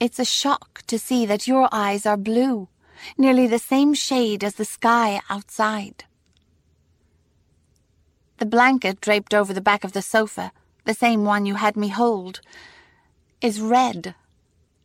It's 0.00 0.18
a 0.18 0.24
shock 0.24 0.82
to 0.88 0.98
see 0.98 1.26
that 1.26 1.46
your 1.46 1.68
eyes 1.70 2.06
are 2.06 2.16
blue, 2.16 2.68
nearly 3.16 3.46
the 3.46 3.58
same 3.58 3.94
shade 3.94 4.42
as 4.42 4.56
the 4.56 4.64
sky 4.64 5.20
outside. 5.30 6.04
The 8.38 8.46
blanket 8.46 9.00
draped 9.00 9.32
over 9.32 9.52
the 9.54 9.60
back 9.60 9.84
of 9.84 9.92
the 9.92 10.02
sofa, 10.02 10.50
the 10.84 10.94
same 10.94 11.24
one 11.24 11.46
you 11.46 11.54
had 11.54 11.76
me 11.76 11.88
hold, 11.88 12.40
is 13.40 13.60
red. 13.60 14.16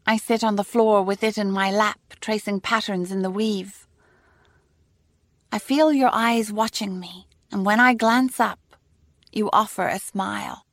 I 0.05 0.17
sit 0.17 0.43
on 0.43 0.55
the 0.55 0.63
floor 0.63 1.01
with 1.01 1.23
it 1.23 1.37
in 1.37 1.51
my 1.51 1.71
lap, 1.71 1.99
tracing 2.21 2.61
patterns 2.61 3.11
in 3.11 3.23
the 3.23 3.31
weave. 3.31 3.86
I 5.51 5.59
feel 5.59 5.93
your 5.93 6.09
eyes 6.11 6.51
watching 6.51 6.99
me, 6.99 7.27
and 7.51 7.65
when 7.65 7.79
I 7.79 7.93
glance 7.93 8.39
up, 8.39 8.59
you 9.31 9.49
offer 9.53 9.87
a 9.87 9.99
smile. 9.99 10.65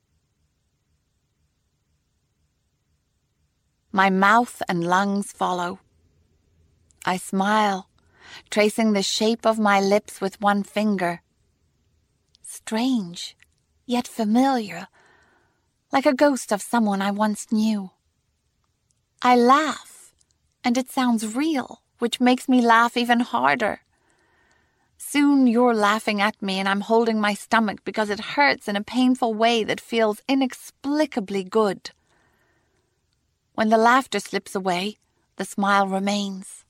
My 3.91 4.09
mouth 4.09 4.61
and 4.67 4.85
lungs 4.85 5.31
follow. 5.31 5.79
I 7.05 7.15
smile, 7.15 7.87
tracing 8.49 8.91
the 8.91 9.03
shape 9.03 9.45
of 9.45 9.57
my 9.57 9.79
lips 9.79 10.19
with 10.19 10.41
one 10.41 10.63
finger. 10.63 11.21
Strange, 12.41 13.37
yet 13.85 14.07
familiar, 14.07 14.87
like 15.93 16.05
a 16.05 16.13
ghost 16.13 16.51
of 16.51 16.61
someone 16.61 17.01
I 17.01 17.11
once 17.11 17.51
knew. 17.51 17.91
I 19.21 19.37
laugh, 19.37 20.13
and 20.63 20.77
it 20.77 20.89
sounds 20.91 21.35
real, 21.35 21.81
which 21.99 22.19
makes 22.19 22.49
me 22.49 22.59
laugh 22.59 22.97
even 22.97 23.21
harder. 23.21 23.84
Soon 25.15 25.47
you're 25.47 25.73
laughing 25.73 26.19
at 26.19 26.41
me, 26.41 26.59
and 26.59 26.67
I'm 26.67 26.81
holding 26.81 27.21
my 27.21 27.33
stomach 27.33 27.85
because 27.85 28.09
it 28.09 28.35
hurts 28.35 28.67
in 28.67 28.75
a 28.75 28.83
painful 28.83 29.33
way 29.33 29.63
that 29.63 29.79
feels 29.79 30.21
inexplicably 30.27 31.41
good. 31.45 31.91
When 33.53 33.69
the 33.69 33.77
laughter 33.77 34.19
slips 34.19 34.55
away, 34.55 34.97
the 35.37 35.45
smile 35.45 35.87
remains. 35.87 36.65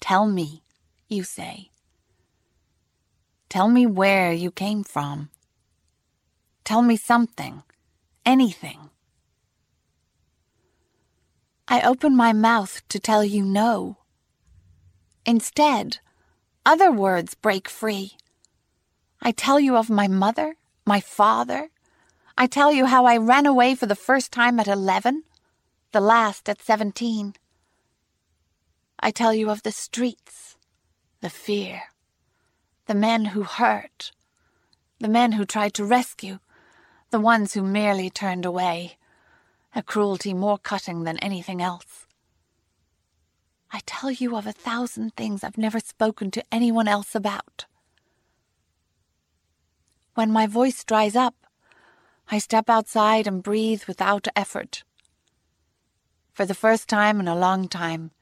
Tell 0.00 0.26
me, 0.26 0.62
you 1.06 1.24
say. 1.24 1.68
Tell 3.50 3.68
me 3.68 3.84
where 3.84 4.32
you 4.32 4.50
came 4.50 4.82
from. 4.82 5.28
Tell 6.64 6.80
me 6.80 6.96
something, 6.96 7.64
anything. 8.24 8.88
I 11.68 11.82
open 11.82 12.16
my 12.16 12.32
mouth 12.32 12.80
to 12.88 12.98
tell 12.98 13.22
you 13.22 13.44
no. 13.44 13.98
Instead, 15.26 15.98
other 16.66 16.90
words 16.90 17.34
break 17.34 17.68
free. 17.68 18.16
I 19.20 19.32
tell 19.32 19.58
you 19.60 19.76
of 19.76 19.88
my 19.90 20.08
mother, 20.08 20.56
my 20.86 21.00
father, 21.00 21.70
I 22.36 22.46
tell 22.46 22.72
you 22.72 22.86
how 22.86 23.06
I 23.06 23.16
ran 23.16 23.46
away 23.46 23.74
for 23.74 23.86
the 23.86 23.94
first 23.94 24.32
time 24.32 24.58
at 24.58 24.68
eleven, 24.68 25.22
the 25.92 26.00
last 26.00 26.48
at 26.48 26.60
seventeen. 26.60 27.34
I 28.98 29.10
tell 29.10 29.32
you 29.32 29.50
of 29.50 29.62
the 29.62 29.72
streets, 29.72 30.56
the 31.20 31.30
fear, 31.30 31.84
the 32.86 32.94
men 32.94 33.26
who 33.26 33.42
hurt, 33.44 34.12
the 34.98 35.08
men 35.08 35.32
who 35.32 35.44
tried 35.44 35.74
to 35.74 35.84
rescue, 35.84 36.38
the 37.10 37.20
ones 37.20 37.54
who 37.54 37.62
merely 37.62 38.10
turned 38.10 38.44
away, 38.44 38.96
a 39.74 39.82
cruelty 39.82 40.34
more 40.34 40.58
cutting 40.58 41.04
than 41.04 41.18
anything 41.18 41.62
else. 41.62 42.03
I 43.74 43.80
tell 43.86 44.12
you 44.12 44.36
of 44.36 44.46
a 44.46 44.52
thousand 44.52 45.16
things 45.16 45.42
I've 45.42 45.58
never 45.58 45.80
spoken 45.80 46.30
to 46.30 46.44
anyone 46.52 46.86
else 46.86 47.16
about. 47.16 47.64
When 50.14 50.30
my 50.30 50.46
voice 50.46 50.84
dries 50.84 51.16
up, 51.16 51.34
I 52.30 52.38
step 52.38 52.70
outside 52.70 53.26
and 53.26 53.42
breathe 53.42 53.82
without 53.88 54.28
effort. 54.36 54.84
For 56.32 56.46
the 56.46 56.54
first 56.54 56.88
time 56.88 57.18
in 57.18 57.26
a 57.26 57.34
long 57.34 57.66
time, 57.66 58.12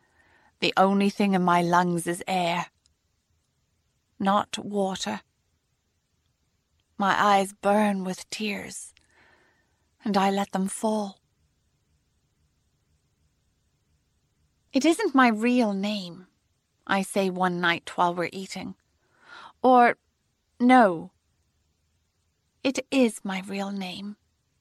the 0.60 0.72
only 0.74 1.10
thing 1.10 1.34
in 1.34 1.42
my 1.42 1.60
lungs 1.60 2.06
is 2.06 2.24
air, 2.26 2.68
not 4.18 4.56
water. 4.56 5.20
My 6.96 7.14
eyes 7.22 7.52
burn 7.52 8.04
with 8.04 8.30
tears, 8.30 8.94
and 10.02 10.16
I 10.16 10.30
let 10.30 10.52
them 10.52 10.68
fall. 10.68 11.18
It 14.72 14.86
isn't 14.86 15.14
my 15.14 15.28
real 15.28 15.74
name, 15.74 16.28
I 16.86 17.02
say 17.02 17.28
one 17.28 17.60
night 17.60 17.90
while 17.94 18.14
we're 18.14 18.30
eating. 18.32 18.74
Or, 19.62 19.98
no. 20.58 21.10
It 22.64 22.86
is 22.90 23.20
my 23.22 23.42
real 23.46 23.70
name, 23.70 24.16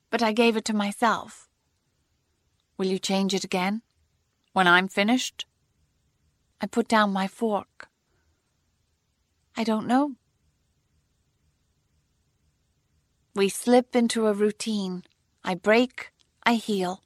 but 0.10 0.22
I 0.22 0.34
gave 0.34 0.58
it 0.58 0.66
to 0.66 0.74
myself. 0.74 1.48
Will 2.78 2.88
you 2.88 3.00
change 3.00 3.34
it 3.34 3.46
again? 3.46 3.84
When 4.52 4.68
I'm 4.68 4.90
finished? 4.90 5.46
I 6.60 6.68
put 6.68 6.90
down 6.90 7.14
my 7.14 7.28
fork. 7.28 7.88
I 9.56 9.64
don't 9.64 9.88
know. 9.88 10.16
We 13.34 13.48
slip 13.48 13.96
into 13.96 14.28
a 14.28 14.34
routine. 14.34 15.04
I 15.42 15.56
break, 15.56 16.12
I 16.44 16.56
heal. 16.56 17.02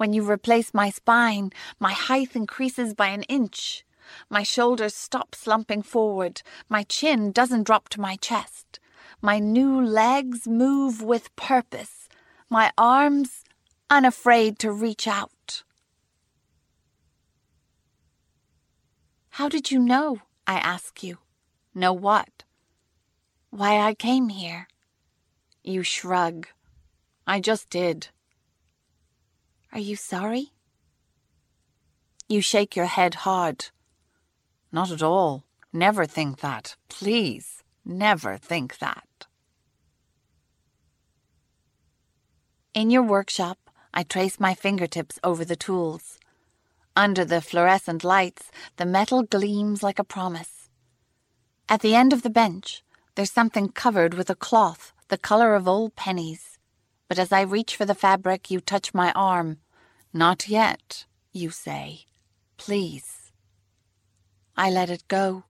When 0.00 0.14
you 0.14 0.22
replace 0.22 0.72
my 0.72 0.88
spine, 0.88 1.52
my 1.78 1.92
height 1.92 2.34
increases 2.34 2.94
by 2.94 3.08
an 3.08 3.22
inch. 3.24 3.84
My 4.30 4.42
shoulders 4.42 4.94
stop 4.94 5.34
slumping 5.34 5.82
forward. 5.82 6.40
My 6.70 6.84
chin 6.84 7.32
doesn't 7.32 7.64
drop 7.64 7.90
to 7.90 8.00
my 8.00 8.16
chest. 8.16 8.80
My 9.20 9.38
new 9.38 9.78
legs 9.78 10.48
move 10.48 11.02
with 11.02 11.36
purpose. 11.36 12.08
My 12.48 12.72
arms 12.78 13.44
unafraid 13.90 14.58
to 14.60 14.72
reach 14.72 15.06
out. 15.06 15.64
How 19.32 19.50
did 19.50 19.70
you 19.70 19.78
know? 19.78 20.20
I 20.46 20.54
ask 20.54 21.02
you. 21.02 21.18
Know 21.74 21.92
what? 21.92 22.44
Why 23.50 23.76
I 23.76 23.92
came 23.92 24.30
here. 24.30 24.66
You 25.62 25.82
shrug. 25.82 26.46
I 27.26 27.38
just 27.38 27.68
did. 27.68 28.08
Are 29.72 29.78
you 29.78 29.96
sorry? 29.96 30.52
You 32.28 32.40
shake 32.40 32.76
your 32.76 32.86
head 32.86 33.14
hard. 33.26 33.66
Not 34.72 34.90
at 34.90 35.02
all. 35.02 35.44
Never 35.72 36.06
think 36.06 36.40
that. 36.40 36.76
Please, 36.88 37.62
never 37.84 38.36
think 38.36 38.78
that. 38.78 39.26
In 42.74 42.90
your 42.90 43.02
workshop, 43.02 43.58
I 43.92 44.02
trace 44.02 44.38
my 44.38 44.54
fingertips 44.54 45.18
over 45.22 45.44
the 45.44 45.56
tools. 45.56 46.18
Under 46.96 47.24
the 47.24 47.40
fluorescent 47.40 48.04
lights, 48.04 48.50
the 48.76 48.86
metal 48.86 49.22
gleams 49.22 49.82
like 49.82 49.98
a 49.98 50.04
promise. 50.04 50.68
At 51.68 51.80
the 51.80 51.94
end 51.94 52.12
of 52.12 52.22
the 52.22 52.30
bench, 52.30 52.82
there's 53.14 53.32
something 53.32 53.68
covered 53.68 54.14
with 54.14 54.30
a 54.30 54.34
cloth 54.34 54.92
the 55.08 55.18
color 55.18 55.56
of 55.56 55.66
old 55.66 55.96
pennies. 55.96 56.49
But 57.10 57.18
as 57.18 57.32
I 57.32 57.40
reach 57.40 57.74
for 57.74 57.84
the 57.84 57.96
fabric, 57.96 58.52
you 58.52 58.60
touch 58.60 58.94
my 58.94 59.10
arm. 59.16 59.58
Not 60.12 60.48
yet, 60.48 61.06
you 61.32 61.50
say. 61.50 62.04
Please. 62.56 63.32
I 64.56 64.70
let 64.70 64.90
it 64.90 65.08
go. 65.08 65.42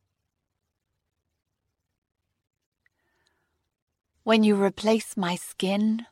When 4.25 4.43
you 4.43 4.55
replace 4.57 5.19
my 5.19 5.37
skin, 5.37 6.07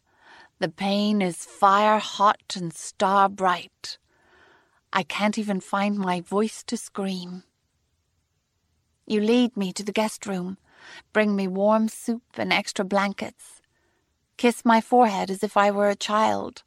the 0.59 0.69
pain 0.69 1.23
is 1.23 1.47
fire 1.47 1.99
hot 1.99 2.55
and 2.55 2.75
star 2.75 3.31
bright. 3.31 3.97
I 4.93 5.03
can't 5.03 5.39
even 5.39 5.61
find 5.61 5.97
my 5.97 6.21
voice 6.21 6.63
to 6.65 6.77
scream. 6.77 7.45
You 9.07 9.23
lead 9.23 9.57
me 9.57 9.73
to 9.73 9.83
the 9.83 9.93
guest 9.93 10.27
room, 10.27 10.59
bring 11.15 11.35
me 11.35 11.49
warm 11.49 11.89
soup 11.89 12.37
and 12.37 12.53
extra 12.53 12.85
blankets, 12.85 13.58
kiss 14.39 14.65
my 14.65 14.81
forehead 14.81 15.31
as 15.31 15.43
if 15.43 15.57
I 15.57 15.71
were 15.71 15.91
a 15.91 15.97
child. 15.97 16.63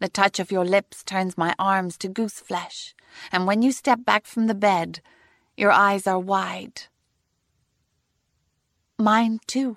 The 0.00 0.08
touch 0.08 0.40
of 0.40 0.50
your 0.50 0.64
lips 0.64 1.04
turns 1.04 1.38
my 1.38 1.54
arms 1.58 1.96
to 1.98 2.08
goose 2.08 2.40
flesh, 2.40 2.94
and 3.30 3.46
when 3.46 3.62
you 3.62 3.70
step 3.70 4.04
back 4.04 4.26
from 4.26 4.48
the 4.48 4.54
bed, 4.54 5.00
your 5.56 5.70
eyes 5.70 6.06
are 6.08 6.18
wide. 6.18 6.82
Mine, 8.98 9.38
too. 9.46 9.76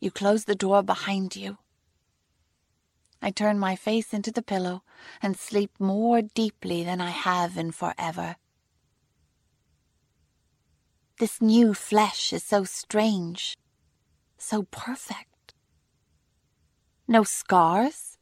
You 0.00 0.10
close 0.10 0.44
the 0.44 0.54
door 0.54 0.82
behind 0.82 1.36
you. 1.36 1.58
I 3.20 3.30
turn 3.30 3.58
my 3.58 3.74
face 3.74 4.14
into 4.14 4.30
the 4.30 4.42
pillow 4.42 4.82
and 5.20 5.36
sleep 5.36 5.72
more 5.78 6.22
deeply 6.22 6.84
than 6.84 7.00
I 7.00 7.10
have 7.10 7.56
in 7.56 7.72
forever. 7.72 8.36
This 11.18 11.42
new 11.42 11.74
flesh 11.74 12.32
is 12.32 12.44
so 12.44 12.62
strange, 12.62 13.58
so 14.38 14.62
perfect. 14.70 15.54
No 17.06 17.24
scars, 17.24 18.18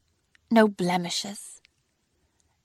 no 0.50 0.68
blemishes, 0.68 1.60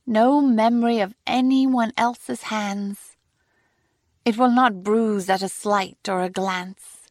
no 0.06 0.42
memory 0.42 1.00
of 1.00 1.16
anyone 1.26 1.94
else's 1.98 2.44
hands. 2.44 3.18
It 4.24 4.38
will 4.38 4.52
not 4.52 4.84
bruise 4.84 5.30
at 5.30 5.42
a 5.42 5.50
slight 5.50 6.08
or 6.08 6.22
a 6.22 6.30
glance. 6.30 7.10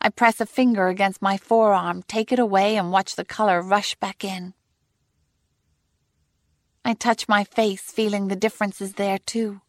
I 0.00 0.08
press 0.08 0.40
a 0.40 0.46
finger 0.46 0.88
against 0.88 1.20
my 1.20 1.36
forearm, 1.36 2.02
take 2.04 2.32
it 2.32 2.38
away, 2.38 2.76
and 2.76 2.90
watch 2.90 3.16
the 3.16 3.24
color 3.24 3.60
rush 3.60 3.94
back 3.96 4.24
in. 4.24 4.54
I 6.84 6.94
touch 6.94 7.28
my 7.28 7.44
face, 7.44 7.82
feeling 7.82 8.28
the 8.28 8.36
differences 8.36 8.94
there 8.94 9.18
too 9.18 9.60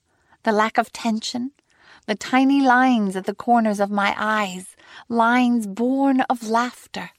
the 0.43 0.51
lack 0.51 0.79
of 0.79 0.91
tension, 0.91 1.51
the 2.07 2.15
tiny 2.15 2.61
lines 2.61 3.15
at 3.15 3.25
the 3.25 3.35
corners 3.35 3.79
of 3.79 3.91
my 3.91 4.15
eyes, 4.17 4.75
lines 5.07 5.67
born 5.67 6.21
of 6.21 6.47
laughter. 6.47 7.11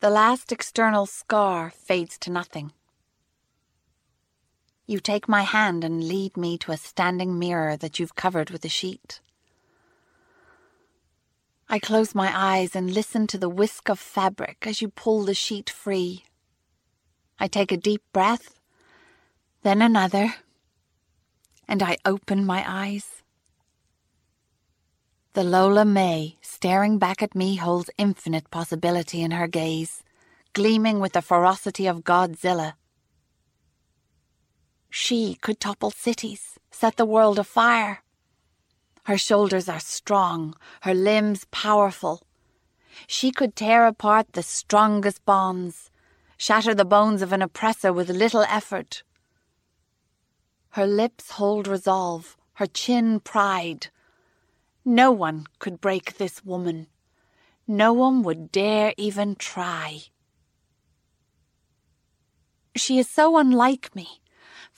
The 0.00 0.10
last 0.10 0.52
external 0.52 1.06
scar 1.06 1.70
fades 1.70 2.18
to 2.18 2.30
nothing. 2.30 2.72
You 4.86 5.00
take 5.00 5.28
my 5.28 5.42
hand 5.42 5.84
and 5.84 6.06
lead 6.06 6.36
me 6.36 6.56
to 6.58 6.72
a 6.72 6.76
standing 6.76 7.38
mirror 7.38 7.76
that 7.76 7.98
you've 7.98 8.14
covered 8.14 8.50
with 8.50 8.64
a 8.64 8.68
sheet. 8.68 9.20
I 11.68 11.78
close 11.78 12.14
my 12.14 12.32
eyes 12.34 12.74
and 12.74 12.94
listen 12.94 13.26
to 13.26 13.36
the 13.38 13.50
whisk 13.50 13.90
of 13.90 13.98
fabric 13.98 14.66
as 14.66 14.80
you 14.80 14.88
pull 14.88 15.24
the 15.24 15.34
sheet 15.34 15.68
free. 15.68 16.24
I 17.38 17.46
take 17.46 17.70
a 17.70 17.76
deep 17.76 18.02
breath, 18.12 18.58
then 19.62 19.82
another, 19.82 20.36
and 21.68 21.82
I 21.82 21.98
open 22.06 22.46
my 22.46 22.64
eyes. 22.66 23.17
The 25.34 25.44
Lola 25.44 25.84
May, 25.84 26.38
staring 26.40 26.98
back 26.98 27.22
at 27.22 27.34
me, 27.34 27.56
holds 27.56 27.90
infinite 27.98 28.50
possibility 28.50 29.22
in 29.22 29.32
her 29.32 29.46
gaze, 29.46 30.02
gleaming 30.54 31.00
with 31.00 31.12
the 31.12 31.22
ferocity 31.22 31.86
of 31.86 32.02
Godzilla. 32.02 32.74
She 34.88 35.34
could 35.34 35.60
topple 35.60 35.90
cities, 35.90 36.58
set 36.70 36.96
the 36.96 37.04
world 37.04 37.38
afire. 37.38 38.02
Her 39.04 39.18
shoulders 39.18 39.68
are 39.68 39.80
strong, 39.80 40.54
her 40.80 40.94
limbs 40.94 41.44
powerful. 41.50 42.22
She 43.06 43.30
could 43.30 43.54
tear 43.54 43.86
apart 43.86 44.32
the 44.32 44.42
strongest 44.42 45.24
bonds, 45.26 45.90
shatter 46.38 46.74
the 46.74 46.84
bones 46.84 47.20
of 47.20 47.32
an 47.32 47.42
oppressor 47.42 47.92
with 47.92 48.08
little 48.08 48.42
effort. 48.48 49.02
Her 50.70 50.86
lips 50.86 51.32
hold 51.32 51.68
resolve, 51.68 52.36
her 52.54 52.66
chin 52.66 53.20
pride. 53.20 53.88
No 54.84 55.10
one 55.12 55.46
could 55.58 55.80
break 55.80 56.18
this 56.18 56.44
woman. 56.44 56.86
No 57.66 57.92
one 57.92 58.22
would 58.22 58.50
dare 58.50 58.94
even 58.96 59.36
try. 59.36 60.02
She 62.76 62.98
is 62.98 63.08
so 63.08 63.38
unlike 63.38 63.94
me 63.94 64.20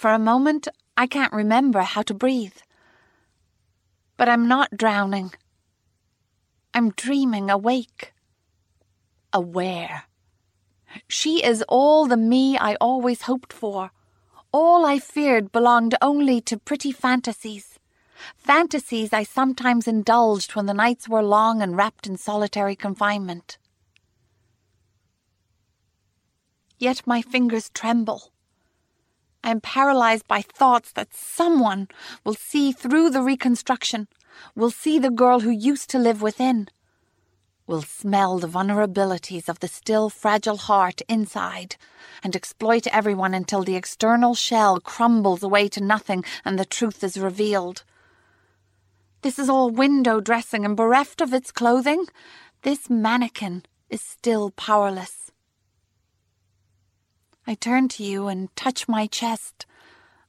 for 0.00 0.12
a 0.12 0.18
moment, 0.18 0.66
I 0.96 1.06
can't 1.06 1.32
remember 1.32 1.82
how 1.82 2.02
to 2.02 2.14
breathe. 2.14 2.56
But 4.16 4.30
I'm 4.30 4.48
not 4.48 4.76
drowning. 4.76 5.32
I'm 6.72 6.92
dreaming 6.92 7.50
awake. 7.50 8.14
Aware. 9.32 10.04
She 11.06 11.44
is 11.44 11.62
all 11.68 12.06
the 12.06 12.16
me 12.16 12.56
I 12.56 12.76
always 12.80 13.22
hoped 13.22 13.52
for. 13.52 13.90
All 14.52 14.86
I 14.86 14.98
feared 14.98 15.52
belonged 15.52 15.94
only 16.00 16.40
to 16.42 16.56
pretty 16.56 16.92
fantasies. 16.92 17.78
Fantasies 18.36 19.12
I 19.12 19.22
sometimes 19.22 19.88
indulged 19.88 20.54
when 20.54 20.66
the 20.66 20.74
nights 20.74 21.08
were 21.08 21.22
long 21.22 21.62
and 21.62 21.76
wrapped 21.76 22.06
in 22.06 22.16
solitary 22.16 22.76
confinement. 22.76 23.58
Yet 26.78 27.06
my 27.06 27.22
fingers 27.22 27.70
tremble. 27.70 28.32
I 29.44 29.50
am 29.50 29.60
paralyzed 29.60 30.26
by 30.28 30.42
thoughts 30.42 30.92
that 30.92 31.14
someone 31.14 31.88
will 32.24 32.34
see 32.34 32.72
through 32.72 33.10
the 33.10 33.22
reconstruction, 33.22 34.08
will 34.54 34.70
see 34.70 34.98
the 34.98 35.10
girl 35.10 35.40
who 35.40 35.50
used 35.50 35.88
to 35.90 35.98
live 35.98 36.20
within, 36.20 36.68
will 37.66 37.82
smell 37.82 38.38
the 38.38 38.48
vulnerabilities 38.48 39.48
of 39.48 39.60
the 39.60 39.68
still 39.68 40.10
fragile 40.10 40.56
heart 40.56 41.02
inside, 41.08 41.76
and 42.22 42.34
exploit 42.34 42.86
everyone 42.88 43.32
until 43.32 43.62
the 43.62 43.76
external 43.76 44.34
shell 44.34 44.80
crumbles 44.80 45.42
away 45.42 45.68
to 45.68 45.80
nothing 45.80 46.24
and 46.44 46.58
the 46.58 46.64
truth 46.64 47.04
is 47.04 47.16
revealed. 47.16 47.84
This 49.22 49.38
is 49.38 49.50
all 49.50 49.70
window 49.70 50.20
dressing, 50.20 50.64
and 50.64 50.76
bereft 50.76 51.20
of 51.20 51.34
its 51.34 51.52
clothing, 51.52 52.06
this 52.62 52.88
mannequin 52.88 53.64
is 53.90 54.00
still 54.00 54.50
powerless. 54.50 55.30
I 57.46 57.54
turn 57.54 57.88
to 57.88 58.04
you 58.04 58.28
and 58.28 58.54
touch 58.56 58.88
my 58.88 59.06
chest, 59.06 59.66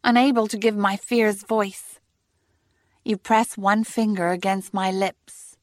unable 0.04 0.47
to 0.47 0.58
give 0.58 0.75
my 0.75 0.97
fears 0.97 1.43
voice. 1.43 1.99
You 3.06 3.17
press 3.17 3.58
one 3.58 3.84
finger 3.84 4.30
against 4.30 4.73
my 4.73 4.91
lips. 4.91 5.58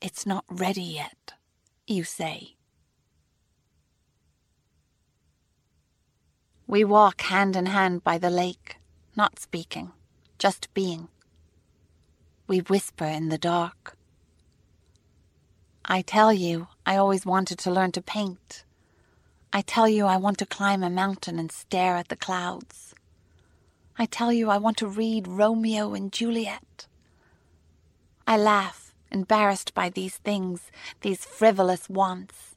It's 0.00 0.26
not 0.26 0.44
ready 0.48 0.82
yet, 0.82 1.34
you 1.86 2.04
say. 2.04 2.56
We 6.66 6.84
walk 6.84 7.22
hand 7.22 7.56
in 7.56 7.66
hand 7.66 8.04
by 8.04 8.18
the 8.18 8.30
lake, 8.30 8.76
not 9.16 9.38
speaking, 9.38 9.92
just 10.38 10.72
being. 10.74 11.08
We 12.46 12.58
whisper 12.60 13.04
in 13.04 13.28
the 13.28 13.38
dark. 13.38 13.96
I 15.84 16.02
tell 16.02 16.32
you, 16.32 16.68
I 16.86 16.96
always 16.96 17.26
wanted 17.26 17.58
to 17.60 17.70
learn 17.70 17.92
to 17.92 18.02
paint 18.02 18.64
I 19.56 19.60
tell 19.60 19.88
you 19.88 20.06
I 20.06 20.16
want 20.16 20.38
to 20.38 20.46
climb 20.46 20.82
a 20.82 20.90
mountain 20.90 21.38
and 21.38 21.52
stare 21.52 21.94
at 21.94 22.08
the 22.08 22.16
clouds. 22.16 22.92
I 23.96 24.04
tell 24.04 24.32
you 24.32 24.50
I 24.50 24.58
want 24.58 24.76
to 24.78 24.88
read 24.88 25.28
Romeo 25.28 25.94
and 25.94 26.12
Juliet. 26.12 26.88
I 28.26 28.36
laugh, 28.36 28.92
embarrassed 29.12 29.72
by 29.72 29.90
these 29.90 30.16
things, 30.16 30.72
these 31.02 31.24
frivolous 31.24 31.88
wants. 31.88 32.56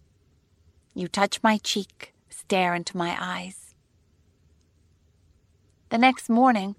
You 0.95 1.07
touch 1.07 1.43
my 1.43 1.59
cheek, 1.59 2.15
stare 2.29 2.73
into 2.73 2.97
my 2.97 3.15
eyes. 3.19 3.75
The 5.89 5.99
next 5.99 6.29
morning, 6.29 6.75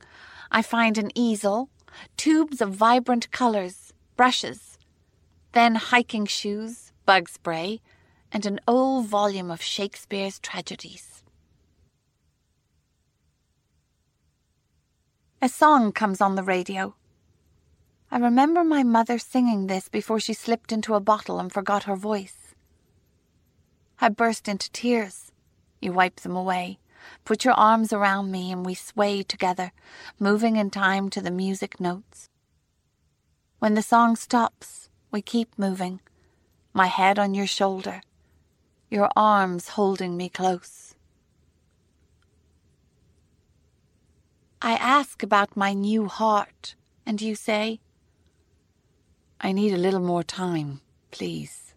I 0.51 0.63
find 0.63 0.99
an 0.99 1.13
easel, 1.15 1.69
tubes 2.17 2.61
of 2.61 2.75
vibrant 2.75 3.31
colors, 3.31 3.93
brushes, 4.17 4.79
then 5.53 5.75
hiking 5.75 6.27
shoes, 6.27 6.93
bug 7.07 7.29
spray, 7.29 7.81
and 8.33 8.45
an 8.45 8.61
old 8.69 9.07
volume 9.07 9.51
of 9.51 9.63
Shakespeare's 9.63 10.39
tragedies. 10.39 11.23
A 15.41 15.49
song 15.49 15.93
comes 15.93 16.21
on 16.21 16.35
the 16.35 16.43
radio. 16.43 16.97
I 18.11 18.19
remember 18.19 18.65
my 18.65 18.83
mother 18.83 19.19
singing 19.19 19.67
this 19.67 19.89
before 19.89 20.19
she 20.19 20.33
slipped 20.33 20.73
into 20.73 20.95
a 20.95 21.01
bottle 21.01 21.39
and 21.39 21.53
forgot 21.53 21.85
her 21.85 21.95
voice. 21.95 22.55
I 24.01 24.09
burst 24.09 24.49
into 24.49 24.71
tears. 24.73 25.31
You 25.81 25.93
wipe 25.93 26.21
them 26.21 26.35
away, 26.35 26.79
put 27.25 27.45
your 27.45 27.55
arms 27.55 27.93
around 27.93 28.31
me, 28.31 28.53
and 28.53 28.65
we 28.65 28.75
sway 28.75 29.23
together, 29.23 29.73
moving 30.19 30.57
in 30.57 30.71
time 30.71 31.09
to 31.11 31.21
the 31.21 31.31
music 31.31 31.81
notes. 31.81 32.29
When 33.59 33.75
the 33.75 33.83
song 33.83 34.17
stops, 34.17 34.89
we 35.11 35.23
keep 35.23 35.59
moving, 35.59 36.01
my 36.73 36.87
head 36.87 37.19
on 37.19 37.35
your 37.35 37.47
shoulder, 37.47 38.03
your 38.91 39.11
arms 39.17 39.71
holding 39.71 40.17
me 40.17 40.29
close. 40.29 40.95
I 44.61 44.73
ask 44.73 45.23
about 45.23 45.57
my 45.57 45.73
new 45.73 46.07
heart, 46.07 46.75
and 47.07 47.21
you 47.21 47.35
say, 47.35 47.81
I 49.41 49.53
need 49.53 49.73
a 49.73 49.79
little 49.79 50.01
more 50.01 50.25
time, 50.25 50.81
please. 51.11 51.75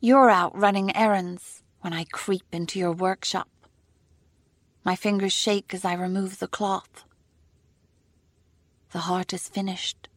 You're 0.00 0.30
out 0.30 0.56
running 0.58 0.96
errands 0.96 1.59
when 1.80 1.92
I 1.92 2.04
creep 2.04 2.44
into 2.52 2.78
your 2.78 2.92
workshop. 2.92 3.48
My 4.84 4.96
fingers 4.96 5.32
shake 5.32 5.74
as 5.74 5.84
I 5.84 5.94
remove 5.94 6.38
the 6.38 6.48
cloth. 6.48 7.04
The 8.92 9.00
heart 9.00 9.32
is 9.32 9.48
finished 9.48 10.08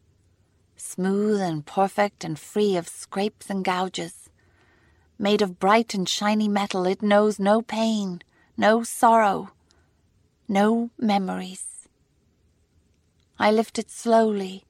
smooth 0.84 1.40
and 1.40 1.66
perfect 1.66 2.24
and 2.24 2.38
free 2.38 2.76
of 2.76 2.88
scrapes 2.88 3.50
and 3.50 3.64
gouges. 3.64 4.30
Made 5.18 5.42
of 5.42 5.60
bright 5.60 5.94
and 5.94 6.08
shiny 6.08 6.48
metal, 6.48 6.86
it 6.86 7.02
knows 7.02 7.40
no 7.40 7.62
pain, 7.62 8.22
no 8.58 8.84
sorrow, 8.84 9.52
no 10.48 10.90
memories. 11.00 11.88
I 13.40 13.52
lift 13.52 13.80
it 13.80 13.90
slowly, 13.90 14.66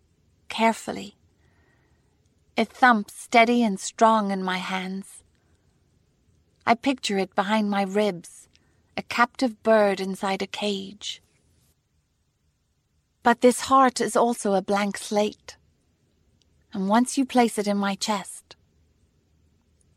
carefully. 0.49 1.15
It 2.55 2.69
thumps 2.69 3.15
steady 3.15 3.63
and 3.63 3.79
strong 3.79 4.31
in 4.31 4.43
my 4.43 4.57
hands. 4.57 5.22
I 6.65 6.75
picture 6.75 7.17
it 7.17 7.35
behind 7.35 7.69
my 7.69 7.83
ribs, 7.83 8.47
a 8.95 9.01
captive 9.01 9.61
bird 9.63 9.99
inside 9.99 10.41
a 10.41 10.47
cage. 10.47 11.21
But 13.21 13.41
this 13.41 13.61
heart 13.61 14.01
is 14.01 14.15
also 14.15 14.53
a 14.53 14.61
blank 14.61 14.97
slate 14.97 15.57
and 16.73 16.89
once 16.89 17.17
you 17.17 17.25
place 17.25 17.57
it 17.59 17.67
in 17.67 17.77
my 17.77 17.93
chest, 17.93 18.55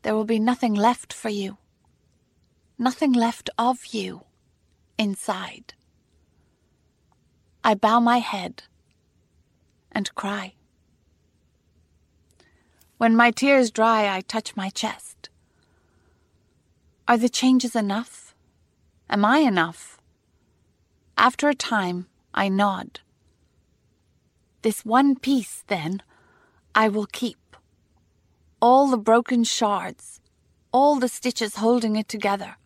there 0.03 0.13
will 0.13 0.25
be 0.25 0.39
nothing 0.39 0.75
left 0.75 1.11
for 1.11 1.29
you, 1.29 1.57
nothing 2.77 3.11
left 3.11 3.49
of 3.57 3.87
you 3.87 4.21
inside. 4.97 5.73
I 7.63 7.73
bow 7.73 7.99
my 7.99 8.19
head 8.19 8.63
and 9.91 10.13
cry. 10.13 10.53
When 12.97 13.15
my 13.15 13.31
tears 13.31 13.71
dry, 13.71 14.15
I 14.15 14.21
touch 14.21 14.55
my 14.55 14.69
chest. 14.69 15.16
Are 17.09 17.17
the 17.17 17.29
changes 17.29 17.73
enough? 17.73 18.35
Am 19.09 19.23
I 19.23 19.37
enough? 19.37 19.97
After 21.15 21.47
a 21.47 21.55
time, 21.55 22.07
I 22.33 22.49
nod. 22.49 22.99
This 24.61 24.83
one 24.83 25.15
piece, 25.15 25.63
then, 25.67 26.03
I 26.75 26.89
will 26.89 27.05
keep. 27.05 27.55
All 28.61 28.87
the 28.87 28.97
broken 28.97 29.45
shards, 29.45 30.19
all 30.73 30.97
the 30.97 31.07
stitches 31.07 31.55
holding 31.55 31.95
it 31.95 32.09
together, 32.09 32.57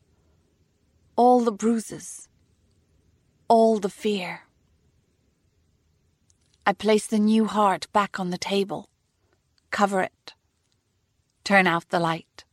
all 1.15 1.41
the 1.41 1.51
bruises, 1.51 2.27
all 3.47 3.77
the 3.77 3.89
fear. 3.89 4.47
I 6.65 6.73
place 6.73 7.06
the 7.06 7.19
new 7.19 7.45
heart 7.45 7.88
back 7.93 8.19
on 8.19 8.32
the 8.32 8.39
table, 8.39 8.89
cover 9.69 10.01
it, 10.01 10.34
turn 11.43 11.67
out 11.67 11.89
the 11.89 11.99
light. 11.99 12.43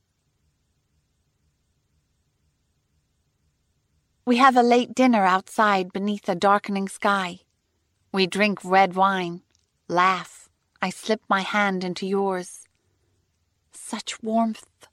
We 4.28 4.36
have 4.36 4.58
a 4.58 4.62
late 4.62 4.94
dinner 4.94 5.24
outside 5.24 5.90
beneath 5.90 6.28
a 6.28 6.34
darkening 6.34 6.88
sky. 6.88 7.40
We 8.12 8.26
drink 8.26 8.62
red 8.62 8.94
wine, 8.94 9.40
laugh, 9.88 10.50
I 10.82 10.90
slip 10.90 11.22
my 11.30 11.40
hand 11.40 11.82
into 11.82 12.06
yours. 12.06 12.66
Such 13.72 14.22
warmth, 14.22 14.86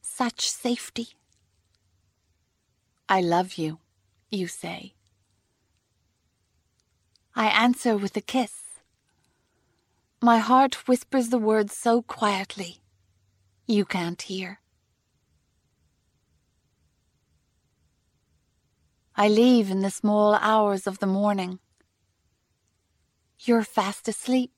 such 0.00 0.48
safety. 0.50 1.08
I 3.10 3.20
love 3.20 3.58
you, 3.58 3.78
you 4.30 4.46
say. 4.46 4.94
I 7.36 7.48
answer 7.48 7.94
with 7.98 8.16
a 8.16 8.22
kiss. 8.22 8.80
My 10.22 10.38
heart 10.38 10.88
whispers 10.88 11.28
the 11.28 11.36
words 11.36 11.76
so 11.76 12.00
quietly, 12.00 12.80
you 13.66 13.84
can't 13.84 14.22
hear. 14.22 14.60
I 19.20 19.28
leave 19.28 19.70
in 19.70 19.82
the 19.82 19.90
small 19.90 20.34
hours 20.36 20.86
of 20.86 20.98
the 20.98 21.06
morning. 21.06 21.58
You're 23.38 23.64
fast 23.64 24.08
asleep 24.08 24.50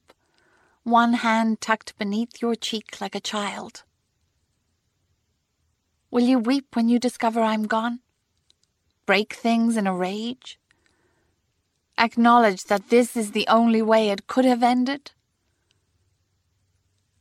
one 0.85 1.15
hand 1.15 1.61
tucked 1.61 1.99
beneath 1.99 2.41
your 2.41 2.55
cheek 2.55 3.01
like 3.01 3.17
a 3.17 3.27
child. 3.33 3.83
Will 6.13 6.23
you 6.23 6.39
weep 6.39 6.77
when 6.77 6.89
you 6.89 7.01
discover 7.01 7.41
I'm 7.41 7.65
gone? 7.65 8.03
Break 9.05 9.33
things 9.33 9.77
in 9.77 9.89
a 9.89 9.97
rage? 9.97 10.61
Acknowledge 11.99 12.63
that 12.67 12.89
this 12.89 13.17
is 13.17 13.33
the 13.33 13.49
only 13.49 13.83
way 13.83 14.11
it 14.11 14.29
could 14.29 14.45
have 14.45 14.63
ended? 14.63 15.11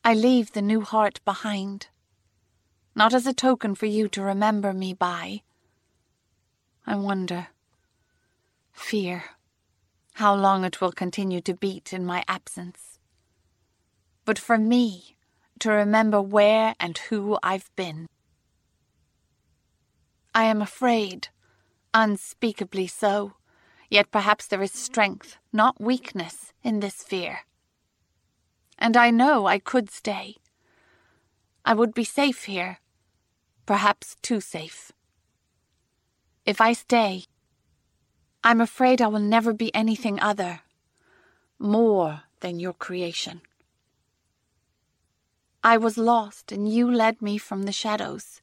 I 0.06 0.13
leave 0.13 0.51
the 0.51 0.62
new 0.62 0.82
heart 0.82 1.19
behind, 1.25 1.88
not 2.95 3.15
as 3.15 3.25
a 3.25 3.34
token 3.34 3.73
for 3.73 3.88
you 3.88 4.08
to 4.10 4.21
remember 4.21 4.73
me 4.73 4.93
by. 4.93 5.41
I 6.86 6.96
wonder, 6.96 7.48
fear, 8.72 9.24
how 10.15 10.36
long 10.36 10.65
it 10.65 10.82
will 10.82 10.91
continue 10.91 11.41
to 11.41 11.54
beat 11.54 11.94
in 11.94 12.06
my 12.06 12.24
absence. 12.28 13.00
But 14.26 14.39
for 14.39 14.58
me, 14.58 15.17
to 15.60 15.72
remember 15.72 16.22
where 16.22 16.74
and 16.80 16.98
who 16.98 17.38
I've 17.44 17.70
been. 17.76 18.08
I 20.34 20.44
am 20.46 20.62
afraid, 20.62 21.28
unspeakably 21.94 22.88
so, 22.88 23.34
yet 23.89 24.10
perhaps 24.12 24.48
there 24.48 24.63
is 24.63 24.72
strength, 24.72 25.38
not 25.54 25.80
weakness, 25.80 26.52
in 26.63 26.80
this 26.80 27.04
fear. 27.04 27.41
And 28.80 28.98
I 28.98 29.12
know 29.12 29.46
I 29.46 29.60
could 29.60 29.91
stay. 29.91 30.38
I 31.63 31.76
would 31.76 31.94
be 31.94 32.04
safe 32.04 32.46
here, 32.46 32.80
perhaps 33.67 34.15
too 34.24 34.41
safe. 34.41 34.91
If 36.45 36.60
I 36.60 36.73
stay, 36.73 37.25
I'm 38.43 38.62
afraid 38.62 38.99
I 38.99 39.08
will 39.08 39.19
never 39.19 39.54
be 39.54 39.73
anything 39.75 40.19
other, 40.19 40.62
more 41.60 42.23
than 42.39 42.60
your 42.60 42.73
creation. 42.73 43.41
I 45.63 45.77
was 45.77 45.99
lost, 45.99 46.51
and 46.51 46.67
you 46.67 46.91
led 46.91 47.21
me 47.21 47.38
from 47.38 47.63
the 47.63 47.71
shadows. 47.71 48.41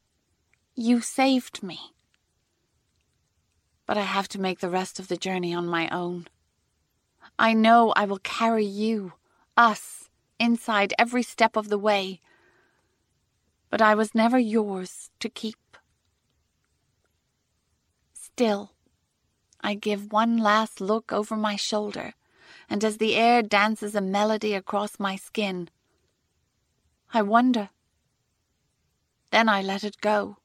You 0.77 1.01
saved 1.01 1.65
me. 1.65 1.81
But 3.85 3.99
I 3.99 4.03
have 4.03 4.29
to 4.29 4.41
make 4.41 4.61
the 4.61 4.71
rest 4.71 5.01
of 5.01 5.09
the 5.09 5.17
journey 5.17 5.53
on 5.53 5.67
my 5.67 5.89
own. 5.89 6.29
I 7.37 7.53
know 7.53 7.93
I 7.97 8.05
will 8.05 8.21
carry 8.21 8.65
you, 8.65 9.15
us, 9.57 10.09
inside 10.39 10.95
every 10.97 11.25
step 11.25 11.57
of 11.57 11.69
the 11.69 11.79
way. 11.79 12.21
But 13.71 13.83
I 13.83 13.97
was 13.97 14.15
never 14.15 14.39
yours 14.39 15.11
to 15.19 15.29
keep. 15.29 15.57
Still, 18.39 18.71
I 19.61 19.75
give 19.75 20.13
one 20.13 20.37
last 20.37 20.81
look 20.81 21.13
over 21.13 21.35
my 21.35 21.57
shoulder, 21.57 22.15
and 22.71 22.85
as 22.85 22.99
the 22.99 23.17
air 23.17 23.43
dances 23.43 23.97
a 23.97 24.01
melody 24.01 24.55
across 24.55 25.01
my 25.01 25.17
skin, 25.17 25.71
I 27.13 27.23
wonder. 27.23 27.71
Then 29.33 29.49
I 29.49 29.61
let 29.61 29.83
it 29.83 30.01
go. 30.01 30.37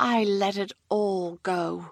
I 0.00 0.24
let 0.24 0.56
it 0.56 0.72
all 0.88 1.38
go. 1.42 1.90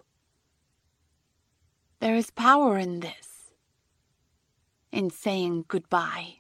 There 1.98 2.14
is 2.14 2.30
power 2.30 2.78
in 2.78 3.00
this, 3.00 3.52
in 4.90 5.10
saying 5.10 5.66
goodbye. 5.68 6.36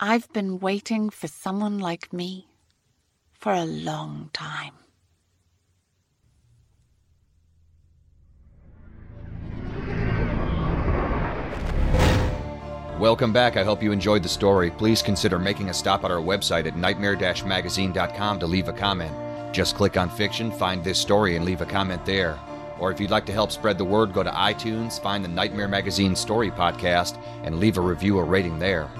I've 0.00 0.32
been 0.32 0.58
waiting 0.58 1.10
for 1.10 1.28
someone 1.28 1.78
like 1.78 2.14
me 2.14 2.46
for 3.40 3.52
a 3.52 3.64
long 3.64 4.30
time. 4.32 4.74
Welcome 13.00 13.32
back. 13.32 13.56
I 13.56 13.64
hope 13.64 13.82
you 13.82 13.92
enjoyed 13.92 14.22
the 14.22 14.28
story. 14.28 14.70
Please 14.70 15.00
consider 15.00 15.38
making 15.38 15.70
a 15.70 15.74
stop 15.74 16.04
at 16.04 16.10
our 16.10 16.20
website 16.20 16.66
at 16.66 16.76
nightmare-magazine.com 16.76 18.38
to 18.40 18.46
leave 18.46 18.68
a 18.68 18.74
comment. 18.74 19.54
Just 19.54 19.74
click 19.74 19.96
on 19.96 20.10
fiction, 20.10 20.52
find 20.52 20.84
this 20.84 20.98
story, 20.98 21.36
and 21.36 21.46
leave 21.46 21.62
a 21.62 21.66
comment 21.66 22.04
there. 22.04 22.38
Or 22.78 22.92
if 22.92 23.00
you'd 23.00 23.10
like 23.10 23.24
to 23.26 23.32
help 23.32 23.52
spread 23.52 23.78
the 23.78 23.84
word, 23.86 24.12
go 24.12 24.22
to 24.22 24.30
iTunes, 24.30 25.00
find 25.00 25.24
the 25.24 25.28
Nightmare 25.28 25.66
Magazine 25.66 26.14
Story 26.14 26.50
Podcast, 26.50 27.18
and 27.42 27.58
leave 27.58 27.78
a 27.78 27.80
review 27.80 28.18
or 28.18 28.26
rating 28.26 28.58
there. 28.58 28.90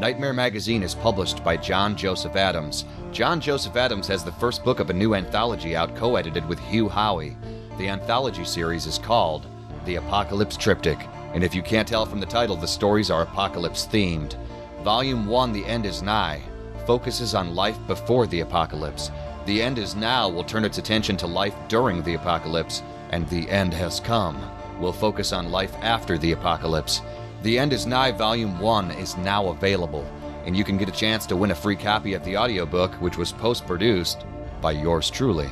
Nightmare 0.00 0.32
Magazine 0.32 0.82
is 0.82 0.94
published 0.94 1.44
by 1.44 1.58
John 1.58 1.94
Joseph 1.94 2.34
Adams. 2.34 2.86
John 3.12 3.40
Joseph 3.40 3.76
Adams 3.76 4.08
has 4.08 4.24
the 4.24 4.32
first 4.32 4.64
book 4.64 4.80
of 4.80 4.88
a 4.88 4.94
new 4.94 5.14
anthology 5.14 5.76
out 5.76 5.94
co 5.94 6.16
edited 6.16 6.48
with 6.48 6.58
Hugh 6.58 6.88
Howey. 6.88 7.36
The 7.76 7.88
anthology 7.88 8.44
series 8.44 8.86
is 8.86 8.98
called 8.98 9.46
The 9.84 9.96
Apocalypse 9.96 10.56
Triptych 10.56 11.06
and 11.32 11.44
if 11.44 11.54
you 11.54 11.62
can't 11.62 11.86
tell 11.86 12.06
from 12.06 12.18
the 12.18 12.26
title, 12.26 12.56
the 12.56 12.66
stories 12.66 13.10
are 13.10 13.22
apocalypse 13.22 13.86
themed. 13.86 14.36
Volume 14.82 15.26
1, 15.26 15.52
The 15.52 15.64
End 15.64 15.86
is 15.86 16.02
Nigh, 16.02 16.42
focuses 16.86 17.34
on 17.34 17.54
life 17.54 17.78
before 17.86 18.26
the 18.26 18.40
apocalypse. 18.40 19.10
The 19.46 19.62
End 19.62 19.78
is 19.78 19.94
Now 19.94 20.28
will 20.28 20.44
turn 20.44 20.64
its 20.64 20.78
attention 20.78 21.16
to 21.18 21.26
life 21.26 21.54
during 21.68 22.02
the 22.02 22.14
apocalypse, 22.14 22.82
and 23.10 23.28
The 23.28 23.48
End 23.48 23.72
Has 23.74 24.00
Come 24.00 24.40
will 24.80 24.92
focus 24.92 25.32
on 25.32 25.52
life 25.52 25.74
after 25.82 26.18
the 26.18 26.32
apocalypse. 26.32 27.02
The 27.42 27.58
End 27.58 27.72
is 27.72 27.86
Nigh 27.86 28.12
Volume 28.12 28.58
1 28.58 28.90
is 28.90 29.16
now 29.16 29.48
available, 29.48 30.06
and 30.44 30.54
you 30.54 30.62
can 30.62 30.76
get 30.76 30.90
a 30.90 30.92
chance 30.92 31.24
to 31.24 31.36
win 31.36 31.52
a 31.52 31.54
free 31.54 31.74
copy 31.74 32.12
of 32.12 32.22
the 32.22 32.36
audiobook, 32.36 32.92
which 33.00 33.16
was 33.16 33.32
post 33.32 33.66
produced 33.66 34.26
by 34.60 34.72
yours 34.72 35.08
truly. 35.08 35.48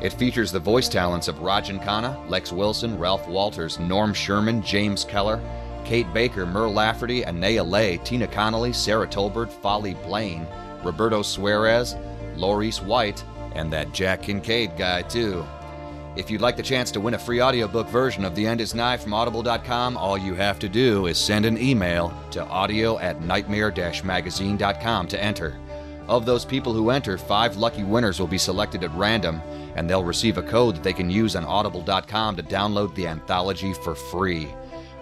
It 0.00 0.12
features 0.12 0.52
the 0.52 0.60
voice 0.60 0.88
talents 0.88 1.26
of 1.26 1.40
Rajan 1.40 1.82
Khanna, 1.82 2.30
Lex 2.30 2.52
Wilson, 2.52 2.96
Ralph 3.00 3.26
Walters, 3.26 3.80
Norm 3.80 4.14
Sherman, 4.14 4.62
James 4.62 5.04
Keller, 5.04 5.40
Kate 5.84 6.12
Baker, 6.14 6.46
Mur 6.46 6.68
Lafferty, 6.68 7.26
Anaya 7.26 7.64
Lay, 7.64 7.98
Tina 7.98 8.28
Connolly, 8.28 8.72
Sarah 8.72 9.08
Tolbert, 9.08 9.50
Folly 9.50 9.94
Blaine, 9.94 10.46
Roberto 10.84 11.22
Suarez, 11.22 11.96
Laurice 12.36 12.80
White, 12.80 13.24
and 13.56 13.72
that 13.72 13.92
Jack 13.92 14.22
Kincaid 14.22 14.76
guy, 14.76 15.02
too. 15.02 15.44
If 16.16 16.30
you'd 16.30 16.40
like 16.40 16.56
the 16.56 16.62
chance 16.62 16.92
to 16.92 17.00
win 17.00 17.14
a 17.14 17.18
free 17.18 17.42
audiobook 17.42 17.88
version 17.88 18.24
of 18.24 18.36
The 18.36 18.46
End 18.46 18.60
Is 18.60 18.72
Nigh 18.72 18.96
from 18.96 19.12
Audible.com, 19.12 19.96
all 19.96 20.16
you 20.16 20.34
have 20.34 20.60
to 20.60 20.68
do 20.68 21.06
is 21.06 21.18
send 21.18 21.44
an 21.44 21.58
email 21.58 22.16
to 22.30 22.46
audio 22.46 23.00
at 23.00 23.20
nightmare 23.22 23.72
magazine.com 24.04 25.08
to 25.08 25.20
enter. 25.20 25.58
Of 26.06 26.24
those 26.24 26.44
people 26.44 26.72
who 26.72 26.90
enter, 26.90 27.18
five 27.18 27.56
lucky 27.56 27.82
winners 27.82 28.20
will 28.20 28.28
be 28.28 28.38
selected 28.38 28.84
at 28.84 28.94
random, 28.94 29.40
and 29.74 29.90
they'll 29.90 30.04
receive 30.04 30.38
a 30.38 30.42
code 30.42 30.76
that 30.76 30.84
they 30.84 30.92
can 30.92 31.10
use 31.10 31.34
on 31.34 31.44
audible.com 31.44 32.36
to 32.36 32.42
download 32.44 32.94
the 32.94 33.08
anthology 33.08 33.72
for 33.72 33.96
free. 33.96 34.48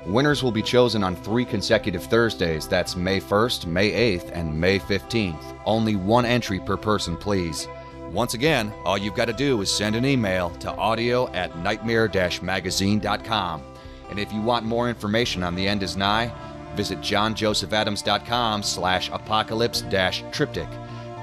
Winners 0.06 0.42
will 0.42 0.50
be 0.50 0.62
chosen 0.62 1.04
on 1.04 1.14
three 1.14 1.44
consecutive 1.44 2.04
Thursdays. 2.04 2.66
That's 2.66 2.96
May 2.96 3.20
1st, 3.20 3.66
May 3.66 4.16
8th, 4.16 4.30
and 4.32 4.58
May 4.58 4.78
15th. 4.78 5.60
Only 5.66 5.94
one 5.94 6.24
entry 6.24 6.58
per 6.58 6.78
person, 6.78 7.18
please. 7.18 7.68
Once 8.12 8.34
again, 8.34 8.72
all 8.84 8.98
you've 8.98 9.14
got 9.14 9.24
to 9.24 9.32
do 9.32 9.62
is 9.62 9.70
send 9.70 9.96
an 9.96 10.04
email 10.04 10.50
to 10.50 10.70
audio 10.72 11.28
at 11.32 11.56
nightmare 11.58 12.10
magazine.com. 12.42 13.62
And 14.10 14.18
if 14.18 14.30
you 14.32 14.42
want 14.42 14.66
more 14.66 14.90
information 14.90 15.42
on 15.42 15.54
The 15.54 15.66
End 15.66 15.82
Is 15.82 15.96
Nigh, 15.96 16.30
visit 16.76 16.98
johnjosephadams.com 16.98 18.62
slash 18.62 19.08
apocalypse 19.10 19.82
triptych. 20.30 20.68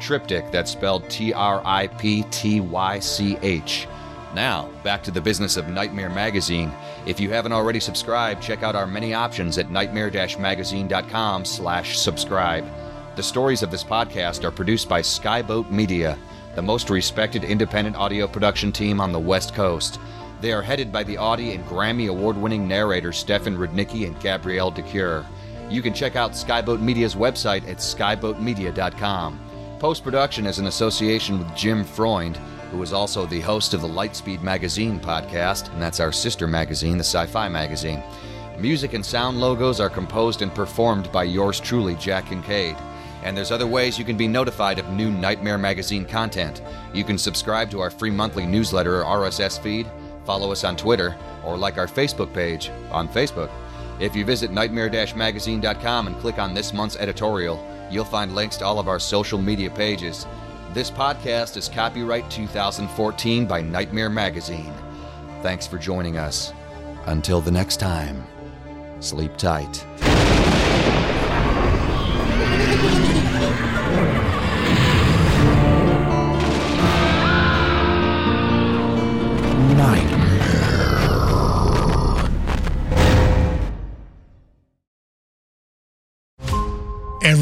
Triptych, 0.02 0.52
that's 0.52 0.72
spelled 0.72 1.08
T 1.10 1.32
R 1.32 1.62
I 1.64 1.88
P 1.88 2.24
T 2.32 2.62
Y 2.62 3.00
C 3.00 3.38
H. 3.44 3.88
Now, 4.34 4.70
back 4.84 5.04
to 5.04 5.12
the 5.12 5.22
business 5.22 5.58
of 5.58 5.70
Nightmare 5.70 6.10
Magazine. 6.10 6.72
If 7.06 7.20
you 7.20 7.30
haven't 7.30 7.52
already 7.52 7.80
subscribed, 7.80 8.42
check 8.42 8.64
out 8.64 8.76
our 8.76 8.88
many 8.88 9.14
options 9.14 9.58
at 9.58 9.72
nightmare-magazine.com 9.72 11.46
slash 11.46 11.98
subscribe. 11.98 12.66
The 13.16 13.24
stories 13.24 13.64
of 13.64 13.72
this 13.72 13.84
podcast 13.84 14.44
are 14.44 14.52
produced 14.52 14.88
by 14.88 15.02
Skyboat 15.02 15.72
Media, 15.72 16.18
the 16.60 16.64
most 16.64 16.90
respected 16.90 17.46
independent 17.46 17.96
audio 17.96 18.28
production 18.28 18.70
team 18.70 19.00
on 19.00 19.14
the 19.14 19.20
West 19.20 19.56
Coast. 19.56 19.98
They 20.42 20.52
are 20.52 20.62
headed 20.62 20.92
by 20.92 21.06
the 21.06 21.18
Audie 21.18 21.54
and 21.54 21.66
Grammy 21.66 22.10
award-winning 22.10 22.68
narrators 22.68 23.18
Stefan 23.18 23.56
Rudnicki 23.56 24.06
and 24.06 24.20
Gabrielle 24.20 24.70
de 24.70 24.82
Cuir. 24.82 25.26
You 25.70 25.82
can 25.82 25.94
check 25.94 26.18
out 26.18 26.34
Skyboat 26.34 26.82
Media's 26.82 27.16
website 27.16 27.66
at 27.66 27.78
skyboatmedia.com. 27.78 29.40
Post 29.80 30.04
production 30.04 30.46
is 30.46 30.60
an 30.60 30.68
association 30.68 31.40
with 31.40 31.56
Jim 31.56 31.86
Freund, 31.86 32.36
who 32.72 32.84
is 32.84 32.92
also 32.92 33.26
the 33.26 33.40
host 33.40 33.74
of 33.74 33.80
the 33.80 33.88
Lightspeed 33.88 34.42
Magazine 34.42 35.00
podcast, 35.00 35.72
and 35.72 35.82
that's 35.82 36.02
our 36.02 36.12
sister 36.12 36.46
magazine, 36.46 36.98
the 36.98 37.06
Sci 37.06 37.26
Fi 37.28 37.48
Magazine. 37.48 38.04
Music 38.58 38.92
and 38.92 39.06
sound 39.06 39.40
logos 39.40 39.80
are 39.80 39.90
composed 39.90 40.42
and 40.42 40.54
performed 40.54 41.10
by 41.14 41.24
yours 41.24 41.58
truly, 41.58 41.96
Jack 41.96 42.26
Kincaid. 42.26 42.76
And 43.24 43.36
there's 43.36 43.52
other 43.52 43.68
ways 43.68 44.00
you 44.00 44.06
can 44.06 44.18
be 44.18 44.28
notified 44.28 44.80
of 44.80 44.90
new 44.92 45.12
Nightmare 45.12 45.58
Magazine 45.58 46.06
content. 46.06 46.62
You 46.94 47.04
can 47.04 47.18
subscribe 47.18 47.70
to 47.72 47.80
our 47.82 47.90
free 47.90 48.12
monthly 48.12 48.46
newsletter 48.46 49.04
or 49.04 49.20
RSS 49.20 49.60
feed, 49.60 49.88
follow 50.26 50.52
us 50.52 50.64
on 50.64 50.78
Twitter, 50.78 51.16
or 51.44 51.58
like 51.58 51.78
our 51.78 51.88
Facebook 51.88 52.34
page 52.34 52.72
on 52.92 53.10
Facebook. 53.10 53.50
If 54.00 54.16
you 54.16 54.24
visit 54.24 54.52
nightmare-magazine.com 54.52 56.08
and 56.08 56.20
click 56.20 56.40
on 56.40 56.54
this 56.54 56.74
month's 56.74 56.96
editorial, 56.96 57.58
You'll 57.90 58.06
find 58.06 58.36
links 58.36 58.58
to 58.58 58.66
all 58.66 58.80
of 58.80 58.88
our 58.88 59.00
social 59.00 59.40
media 59.40 59.70
pages. 59.70 60.28
This 60.74 60.92
podcast 60.92 61.58
is 61.58 61.68
copyright 61.68 62.30
2014 62.30 63.48
by 63.48 63.62
Nightmare 63.62 64.10
Magazine. 64.10 64.74
Thanks 65.42 65.66
for 65.66 65.78
joining 65.78 66.18
us. 66.18 66.54
Until 67.06 67.42
the 67.42 67.52
next 67.52 67.78
time, 67.78 68.24
sleep 69.00 69.36
tight. 69.38 69.86
Nightmare. 79.80 80.19